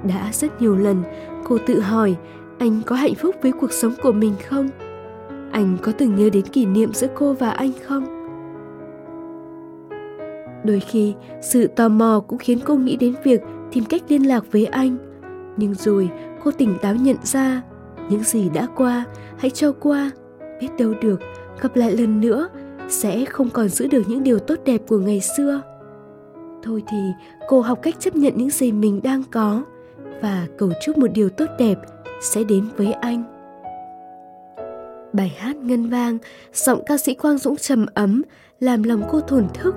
Đã 0.07 0.29
rất 0.33 0.61
nhiều 0.61 0.75
lần 0.75 1.03
cô 1.43 1.57
tự 1.67 1.79
hỏi 1.79 2.15
anh 2.59 2.81
có 2.85 2.95
hạnh 2.95 3.15
phúc 3.15 3.35
với 3.41 3.51
cuộc 3.51 3.71
sống 3.71 3.93
của 4.03 4.11
mình 4.11 4.33
không? 4.49 4.69
Anh 5.51 5.77
có 5.81 5.91
từng 5.91 6.15
nhớ 6.15 6.29
đến 6.33 6.45
kỷ 6.45 6.65
niệm 6.65 6.93
giữa 6.93 7.07
cô 7.15 7.33
và 7.33 7.49
anh 7.49 7.71
không? 7.87 8.05
Đôi 10.65 10.79
khi, 10.79 11.13
sự 11.41 11.67
tò 11.67 11.89
mò 11.89 12.23
cũng 12.27 12.39
khiến 12.39 12.59
cô 12.65 12.75
nghĩ 12.75 12.95
đến 12.95 13.15
việc 13.23 13.41
tìm 13.71 13.85
cách 13.85 14.01
liên 14.07 14.27
lạc 14.27 14.43
với 14.51 14.65
anh. 14.65 14.97
Nhưng 15.57 15.73
rồi 15.73 16.09
cô 16.43 16.51
tỉnh 16.51 16.77
táo 16.81 16.95
nhận 16.95 17.17
ra, 17.23 17.61
những 18.09 18.23
gì 18.23 18.49
đã 18.49 18.67
qua, 18.75 19.05
hãy 19.37 19.49
cho 19.49 19.71
qua. 19.71 20.11
Biết 20.61 20.67
đâu 20.79 20.93
được, 21.01 21.21
gặp 21.61 21.75
lại 21.75 21.97
lần 21.97 22.21
nữa, 22.21 22.49
sẽ 22.89 23.25
không 23.25 23.49
còn 23.49 23.69
giữ 23.69 23.87
được 23.87 24.03
những 24.07 24.23
điều 24.23 24.39
tốt 24.39 24.55
đẹp 24.65 24.81
của 24.87 24.97
ngày 24.97 25.21
xưa. 25.37 25.61
Thôi 26.63 26.83
thì 26.87 26.97
cô 27.47 27.61
học 27.61 27.79
cách 27.81 27.95
chấp 27.99 28.15
nhận 28.15 28.33
những 28.35 28.49
gì 28.49 28.71
mình 28.71 29.01
đang 29.03 29.23
có 29.31 29.63
và 30.21 30.47
cầu 30.57 30.71
chúc 30.81 30.97
một 30.97 31.11
điều 31.13 31.29
tốt 31.29 31.45
đẹp 31.59 31.77
sẽ 32.21 32.43
đến 32.43 32.65
với 32.77 32.93
anh. 32.93 33.23
Bài 35.13 35.35
hát 35.37 35.55
ngân 35.55 35.89
vang, 35.89 36.17
giọng 36.53 36.81
ca 36.85 36.97
sĩ 36.97 37.13
Quang 37.13 37.37
Dũng 37.37 37.55
trầm 37.55 37.85
ấm, 37.93 38.21
làm 38.59 38.83
lòng 38.83 39.03
cô 39.11 39.21
thổn 39.21 39.47
thức 39.53 39.75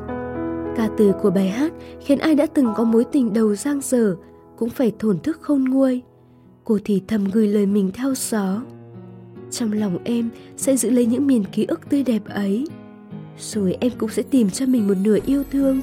Ca 0.77 0.89
từ 0.99 1.13
của 1.23 1.31
bài 1.31 1.49
hát 1.49 1.73
khiến 2.01 2.19
ai 2.19 2.35
đã 2.35 2.47
từng 2.47 2.73
có 2.77 2.85
mối 2.85 3.05
tình 3.05 3.33
đầu 3.33 3.55
giang 3.55 3.81
dở 3.81 4.17
cũng 4.57 4.71
phải 4.71 4.93
thổn 4.99 5.19
thức 5.19 5.39
khôn 5.41 5.65
nguôi. 5.65 6.03
Cô 6.65 6.79
thì 6.85 7.03
thầm 7.09 7.25
gửi 7.25 7.49
lời 7.49 7.67
mình 7.67 7.91
theo 7.95 8.15
gió. 8.15 8.63
Trong 9.51 9.73
lòng 9.73 9.99
em 10.05 10.31
sẽ 10.57 10.77
giữ 10.77 10.91
lấy 10.91 11.07
những 11.07 11.27
miền 11.27 11.45
ký 11.53 11.65
ức 11.65 11.81
tươi 11.91 12.03
đẹp 12.03 12.23
ấy. 12.29 12.67
Rồi 13.39 13.77
em 13.81 13.93
cũng 13.99 14.11
sẽ 14.11 14.23
tìm 14.23 14.51
cho 14.51 14.67
mình 14.67 14.89
một 14.89 14.95
nửa 15.03 15.19
yêu 15.27 15.43
thương, 15.53 15.81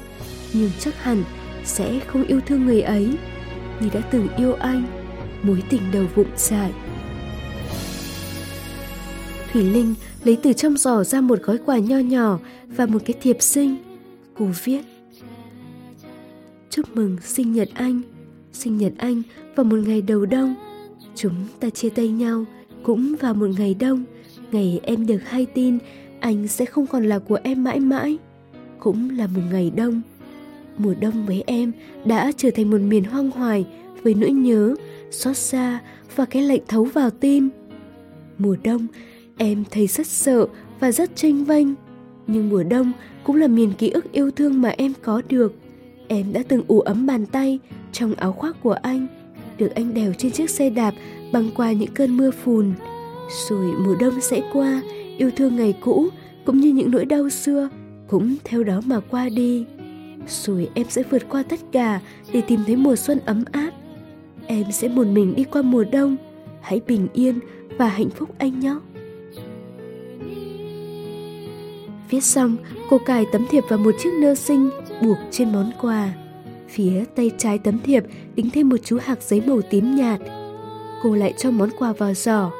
nhưng 0.52 0.70
chắc 0.80 1.02
hẳn 1.02 1.24
sẽ 1.64 2.00
không 2.06 2.24
yêu 2.24 2.40
thương 2.46 2.66
người 2.66 2.82
ấy 2.82 3.08
như 3.80 3.88
đã 3.94 4.00
từng 4.10 4.28
yêu 4.36 4.54
anh, 4.54 4.84
mối 5.42 5.62
tình 5.70 5.82
đầu 5.92 6.04
vụng 6.14 6.30
dại. 6.36 6.72
Thủy 9.52 9.62
Linh 9.62 9.94
lấy 10.24 10.38
từ 10.42 10.52
trong 10.52 10.76
giỏ 10.76 11.04
ra 11.04 11.20
một 11.20 11.42
gói 11.42 11.58
quà 11.66 11.78
nho 11.78 11.98
nhỏ 11.98 12.38
và 12.66 12.86
một 12.86 12.98
cái 13.04 13.16
thiệp 13.22 13.36
sinh. 13.40 13.76
Cô 14.38 14.46
viết 14.64 14.80
Chúc 16.70 16.96
mừng 16.96 17.16
sinh 17.22 17.52
nhật 17.52 17.68
anh 17.74 18.00
Sinh 18.52 18.78
nhật 18.78 18.92
anh 18.98 19.22
vào 19.54 19.64
một 19.64 19.78
ngày 19.86 20.02
đầu 20.02 20.26
đông. 20.26 20.54
Chúng 21.14 21.34
ta 21.60 21.70
chia 21.70 21.88
tay 21.88 22.08
nhau 22.08 22.44
Cũng 22.82 23.14
vào 23.20 23.34
một 23.34 23.48
ngày 23.58 23.74
đông. 23.74 24.04
Ngày 24.52 24.80
em 24.82 25.06
được 25.06 25.20
hay 25.24 25.46
tin 25.46 25.78
Anh 26.20 26.48
sẽ 26.48 26.64
không 26.64 26.86
còn 26.86 27.04
là 27.04 27.18
của 27.18 27.38
em 27.42 27.64
mãi 27.64 27.80
mãi 27.80 28.18
Cũng 28.78 29.10
là 29.10 29.26
một 29.26 29.42
ngày 29.52 29.72
đông. 29.76 30.00
Mùa 30.78 30.94
đông 31.00 31.26
với 31.26 31.44
em 31.46 31.72
đã 32.04 32.32
trở 32.36 32.50
thành 32.50 32.70
một 32.70 32.80
miền 32.80 33.04
hoang 33.04 33.30
hoài 33.30 33.66
Với 34.02 34.14
nỗi 34.14 34.30
nhớ, 34.30 34.74
xót 35.10 35.36
xa 35.36 35.80
và 36.16 36.24
cái 36.24 36.42
lạnh 36.42 36.62
thấu 36.68 36.84
vào 36.84 37.10
tim. 37.10 37.48
Mùa 38.38 38.56
đông 38.62 38.86
em 39.36 39.64
thấy 39.70 39.86
rất 39.86 40.06
sợ 40.06 40.46
và 40.80 40.92
rất 40.92 41.16
tranh 41.16 41.44
vênh. 41.44 41.66
Nhưng 42.26 42.48
mùa 42.48 42.62
đông 42.62 42.92
cũng 43.24 43.36
là 43.36 43.46
miền 43.46 43.72
ký 43.72 43.90
ức 43.90 44.12
yêu 44.12 44.30
thương 44.30 44.62
mà 44.62 44.68
em 44.68 44.92
có 45.02 45.22
được. 45.28 45.54
Em 46.08 46.32
đã 46.32 46.42
từng 46.48 46.62
ủ 46.68 46.80
ấm 46.80 47.06
bàn 47.06 47.26
tay 47.26 47.58
trong 47.92 48.14
áo 48.14 48.32
khoác 48.32 48.56
của 48.62 48.72
anh, 48.72 49.06
được 49.58 49.74
anh 49.74 49.94
đèo 49.94 50.12
trên 50.18 50.32
chiếc 50.32 50.50
xe 50.50 50.70
đạp 50.70 50.94
băng 51.32 51.50
qua 51.56 51.72
những 51.72 51.94
cơn 51.94 52.16
mưa 52.16 52.30
phùn. 52.30 52.72
Rồi 53.48 53.72
mùa 53.86 53.94
đông 54.00 54.20
sẽ 54.20 54.42
qua, 54.52 54.82
yêu 55.18 55.30
thương 55.36 55.56
ngày 55.56 55.74
cũ 55.80 56.08
cũng 56.44 56.60
như 56.60 56.72
những 56.72 56.90
nỗi 56.90 57.04
đau 57.04 57.28
xưa 57.28 57.68
cũng 58.08 58.36
theo 58.44 58.64
đó 58.64 58.80
mà 58.86 59.00
qua 59.00 59.28
đi. 59.28 59.64
Rồi 60.28 60.70
em 60.74 60.86
sẽ 60.88 61.02
vượt 61.10 61.22
qua 61.28 61.42
tất 61.42 61.60
cả 61.72 62.00
để 62.32 62.40
tìm 62.40 62.60
thấy 62.66 62.76
mùa 62.76 62.96
xuân 62.96 63.18
ấm 63.24 63.44
áp. 63.52 63.70
Em 64.46 64.72
sẽ 64.72 64.88
một 64.88 65.06
mình 65.06 65.34
đi 65.36 65.44
qua 65.44 65.62
mùa 65.62 65.84
đông. 65.92 66.16
Hãy 66.60 66.80
bình 66.86 67.08
yên 67.12 67.38
và 67.78 67.88
hạnh 67.88 68.10
phúc 68.10 68.34
anh 68.38 68.60
nhé. 68.60 68.74
Viết 72.12 72.24
xong, 72.24 72.56
cô 72.90 72.98
cài 72.98 73.26
tấm 73.32 73.46
thiệp 73.50 73.64
vào 73.68 73.78
một 73.78 73.94
chiếc 73.98 74.10
nơ 74.20 74.34
xinh 74.34 74.70
buộc 75.02 75.18
trên 75.30 75.52
món 75.52 75.70
quà. 75.80 76.12
Phía 76.68 77.04
tay 77.16 77.30
trái 77.38 77.58
tấm 77.58 77.78
thiệp 77.78 78.04
đính 78.34 78.50
thêm 78.50 78.68
một 78.68 78.76
chú 78.84 78.98
hạc 79.02 79.22
giấy 79.22 79.42
màu 79.46 79.60
tím 79.70 79.96
nhạt. 79.96 80.20
Cô 81.02 81.14
lại 81.14 81.34
cho 81.38 81.50
món 81.50 81.70
quà 81.78 81.92
vào 81.92 82.14
giỏ. 82.14 82.50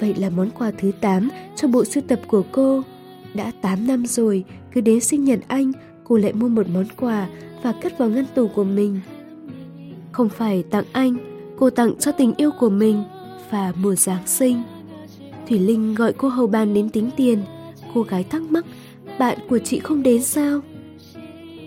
Vậy 0.00 0.14
là 0.14 0.30
món 0.30 0.50
quà 0.50 0.70
thứ 0.78 0.92
8 1.00 1.28
cho 1.56 1.68
bộ 1.68 1.84
sưu 1.84 2.02
tập 2.08 2.20
của 2.28 2.42
cô. 2.52 2.82
Đã 3.34 3.52
8 3.62 3.86
năm 3.86 4.06
rồi, 4.06 4.44
cứ 4.72 4.80
đến 4.80 5.00
sinh 5.00 5.24
nhật 5.24 5.40
anh, 5.48 5.72
cô 6.04 6.16
lại 6.16 6.32
mua 6.32 6.48
một 6.48 6.66
món 6.68 6.86
quà 6.96 7.28
và 7.62 7.72
cất 7.82 7.98
vào 7.98 8.08
ngăn 8.08 8.24
tủ 8.34 8.48
của 8.48 8.64
mình. 8.64 9.00
Không 10.12 10.28
phải 10.28 10.62
tặng 10.62 10.84
anh, 10.92 11.16
cô 11.58 11.70
tặng 11.70 11.94
cho 11.98 12.12
tình 12.12 12.34
yêu 12.36 12.50
của 12.60 12.70
mình 12.70 13.04
và 13.50 13.72
mùa 13.76 13.94
Giáng 13.94 14.26
sinh. 14.26 14.62
Thủy 15.48 15.58
Linh 15.58 15.94
gọi 15.94 16.12
cô 16.12 16.28
hầu 16.28 16.46
bàn 16.46 16.74
đến 16.74 16.88
tính 16.88 17.10
tiền. 17.16 17.42
Cô 17.94 18.02
gái 18.02 18.24
thắc 18.24 18.42
mắc 18.42 18.64
bạn 19.20 19.38
của 19.48 19.58
chị 19.58 19.78
không 19.78 20.02
đến 20.02 20.22
sao? 20.22 20.60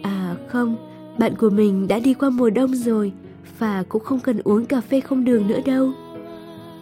À 0.01 0.35
không, 0.47 0.75
bạn 1.17 1.35
của 1.35 1.49
mình 1.49 1.87
đã 1.87 1.99
đi 1.99 2.13
qua 2.13 2.29
mùa 2.29 2.49
đông 2.49 2.75
rồi 2.75 3.11
và 3.59 3.83
cũng 3.89 4.03
không 4.03 4.19
cần 4.19 4.41
uống 4.43 4.65
cà 4.65 4.81
phê 4.81 5.01
không 5.01 5.25
đường 5.25 5.47
nữa 5.47 5.59
đâu. 5.65 5.91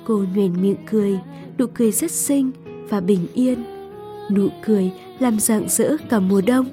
Cô 0.06 0.24
nhoẻn 0.36 0.62
miệng 0.62 0.76
cười, 0.92 1.20
nụ 1.58 1.66
cười 1.74 1.92
rất 1.92 2.12
xinh 2.12 2.52
và 2.90 3.02
bình 3.02 3.28
yên. 3.34 3.64
Nụ 4.32 4.48
cười 4.66 4.92
làm 5.20 5.40
rạng 5.40 5.70
rỡ 5.70 5.98
cả 6.10 6.20
mùa 6.20 6.42
đông. 6.42 6.66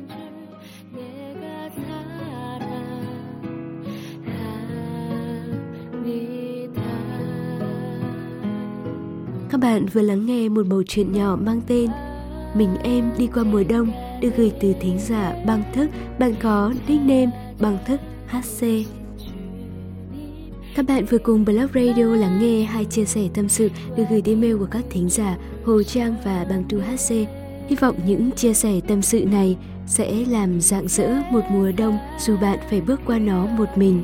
Các 9.51 9.61
bạn 9.61 9.87
vừa 9.87 10.03
lắng 10.03 10.27
nghe 10.27 10.49
một 10.49 10.67
bầu 10.67 10.83
chuyện 10.87 11.13
nhỏ 11.13 11.39
mang 11.45 11.61
tên 11.67 11.91
mình 12.59 12.77
em 12.83 13.11
đi 13.19 13.29
qua 13.35 13.45
mùa 13.45 13.63
đông 13.69 13.93
được 14.21 14.31
gửi 14.37 14.53
từ 14.61 14.75
thính 14.81 14.99
giả 14.99 15.35
băng 15.47 15.63
thức 15.75 15.91
bạn 16.19 16.35
có 16.43 16.75
nickname 16.89 17.31
băng 17.61 17.79
thức 17.87 18.01
HC. 18.27 18.67
Các 20.77 20.87
bạn 20.89 21.05
vừa 21.05 21.19
cùng 21.19 21.45
Blog 21.45 21.69
Radio 21.75 22.05
lắng 22.05 22.39
nghe 22.41 22.63
hai 22.63 22.85
chia 22.85 23.05
sẻ 23.05 23.21
tâm 23.35 23.49
sự 23.49 23.71
được 23.97 24.05
gửi 24.11 24.23
email 24.25 24.57
của 24.57 24.67
các 24.71 24.85
thính 24.91 25.09
giả 25.09 25.37
Hồ 25.65 25.83
Trang 25.83 26.17
và 26.25 26.47
Băng 26.51 26.65
Tu 26.69 26.79
HC. 26.79 27.11
Hy 27.69 27.77
vọng 27.81 27.97
những 28.07 28.31
chia 28.31 28.55
sẻ 28.55 28.81
tâm 28.89 29.03
sự 29.03 29.25
này 29.25 29.57
sẽ 29.87 30.25
làm 30.29 30.61
rạng 30.61 30.89
rỡ 30.89 31.15
một 31.31 31.43
mùa 31.51 31.73
đông 31.77 31.99
dù 32.21 32.37
bạn 32.37 32.59
phải 32.71 32.81
bước 32.81 33.01
qua 33.07 33.19
nó 33.19 33.47
một 33.47 33.69
mình. 33.77 34.03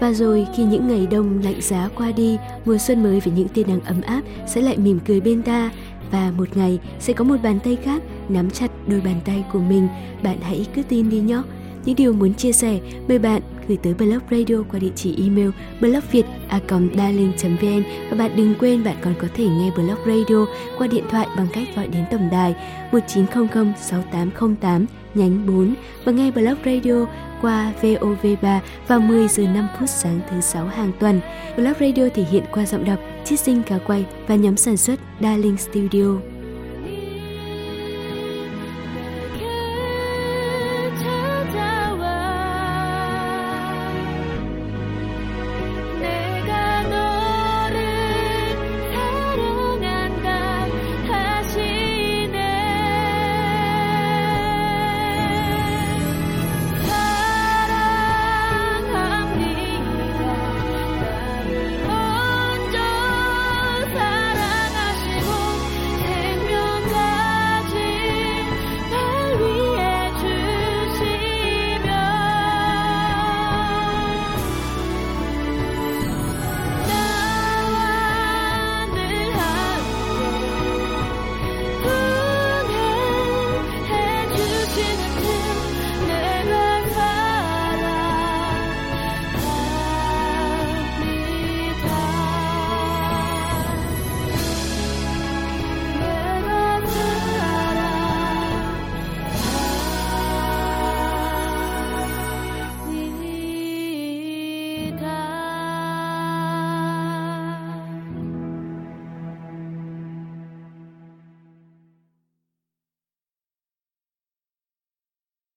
Và 0.00 0.12
rồi 0.12 0.46
khi 0.56 0.64
những 0.64 0.88
ngày 0.88 1.06
đông 1.10 1.40
lạnh 1.44 1.60
giá 1.60 1.88
qua 1.96 2.12
đi, 2.12 2.36
mùa 2.64 2.78
xuân 2.78 3.02
mới 3.02 3.20
với 3.20 3.32
những 3.36 3.48
tia 3.48 3.64
nắng 3.64 3.80
ấm 3.80 4.00
áp 4.00 4.22
sẽ 4.46 4.60
lại 4.60 4.76
mỉm 4.78 4.98
cười 5.06 5.20
bên 5.20 5.42
ta 5.42 5.70
và 6.10 6.32
một 6.36 6.56
ngày 6.56 6.78
sẽ 7.00 7.12
có 7.12 7.24
một 7.24 7.36
bàn 7.42 7.58
tay 7.64 7.76
khác 7.82 8.02
nắm 8.28 8.50
chặt 8.50 8.70
đôi 8.86 9.00
bàn 9.00 9.20
tay 9.24 9.44
của 9.52 9.60
mình. 9.60 9.88
Bạn 10.22 10.40
hãy 10.40 10.66
cứ 10.74 10.82
tin 10.82 11.10
đi 11.10 11.20
nhé. 11.20 11.42
Những 11.84 11.96
điều 11.96 12.12
muốn 12.12 12.34
chia 12.34 12.52
sẻ, 12.52 12.78
mời 13.08 13.18
bạn 13.18 13.42
gửi 13.68 13.78
tới 13.82 13.94
Blog 13.94 14.20
Radio 14.30 14.56
qua 14.70 14.78
địa 14.78 14.90
chỉ 14.96 15.16
email 15.22 15.50
blogviet@darling.vn 15.80 17.82
và 18.10 18.16
bạn 18.16 18.30
đừng 18.36 18.54
quên 18.58 18.84
bạn 18.84 18.96
còn 19.00 19.14
có 19.20 19.28
thể 19.34 19.48
nghe 19.48 19.70
Blog 19.76 19.98
Radio 20.06 20.46
qua 20.78 20.86
điện 20.86 21.04
thoại 21.10 21.26
bằng 21.36 21.46
cách 21.52 21.68
gọi 21.76 21.88
đến 21.88 22.04
tổng 22.10 22.28
đài 22.32 22.54
1900 22.92 23.72
6808 23.80 24.86
nhánh 25.14 25.46
4 25.46 25.74
và 26.04 26.12
nghe 26.12 26.30
Blog 26.30 26.56
Radio 26.64 27.06
qua 27.42 27.72
VOV3 27.82 28.60
vào 28.88 29.00
10 29.00 29.28
giờ 29.28 29.44
5 29.54 29.68
phút 29.78 29.88
sáng 29.88 30.20
thứ 30.30 30.40
sáu 30.40 30.66
hàng 30.66 30.92
tuần. 31.00 31.20
Blog 31.56 31.74
Radio 31.80 32.08
thể 32.14 32.24
hiện 32.30 32.44
qua 32.52 32.66
giọng 32.66 32.84
đọc 32.84 32.98
chiết 33.26 33.40
sinh 33.40 33.62
cá 33.62 33.78
quay 33.78 34.06
và 34.26 34.34
nhóm 34.34 34.56
sản 34.56 34.76
xuất 34.76 35.00
Darling 35.20 35.56
Studio. 35.56 36.35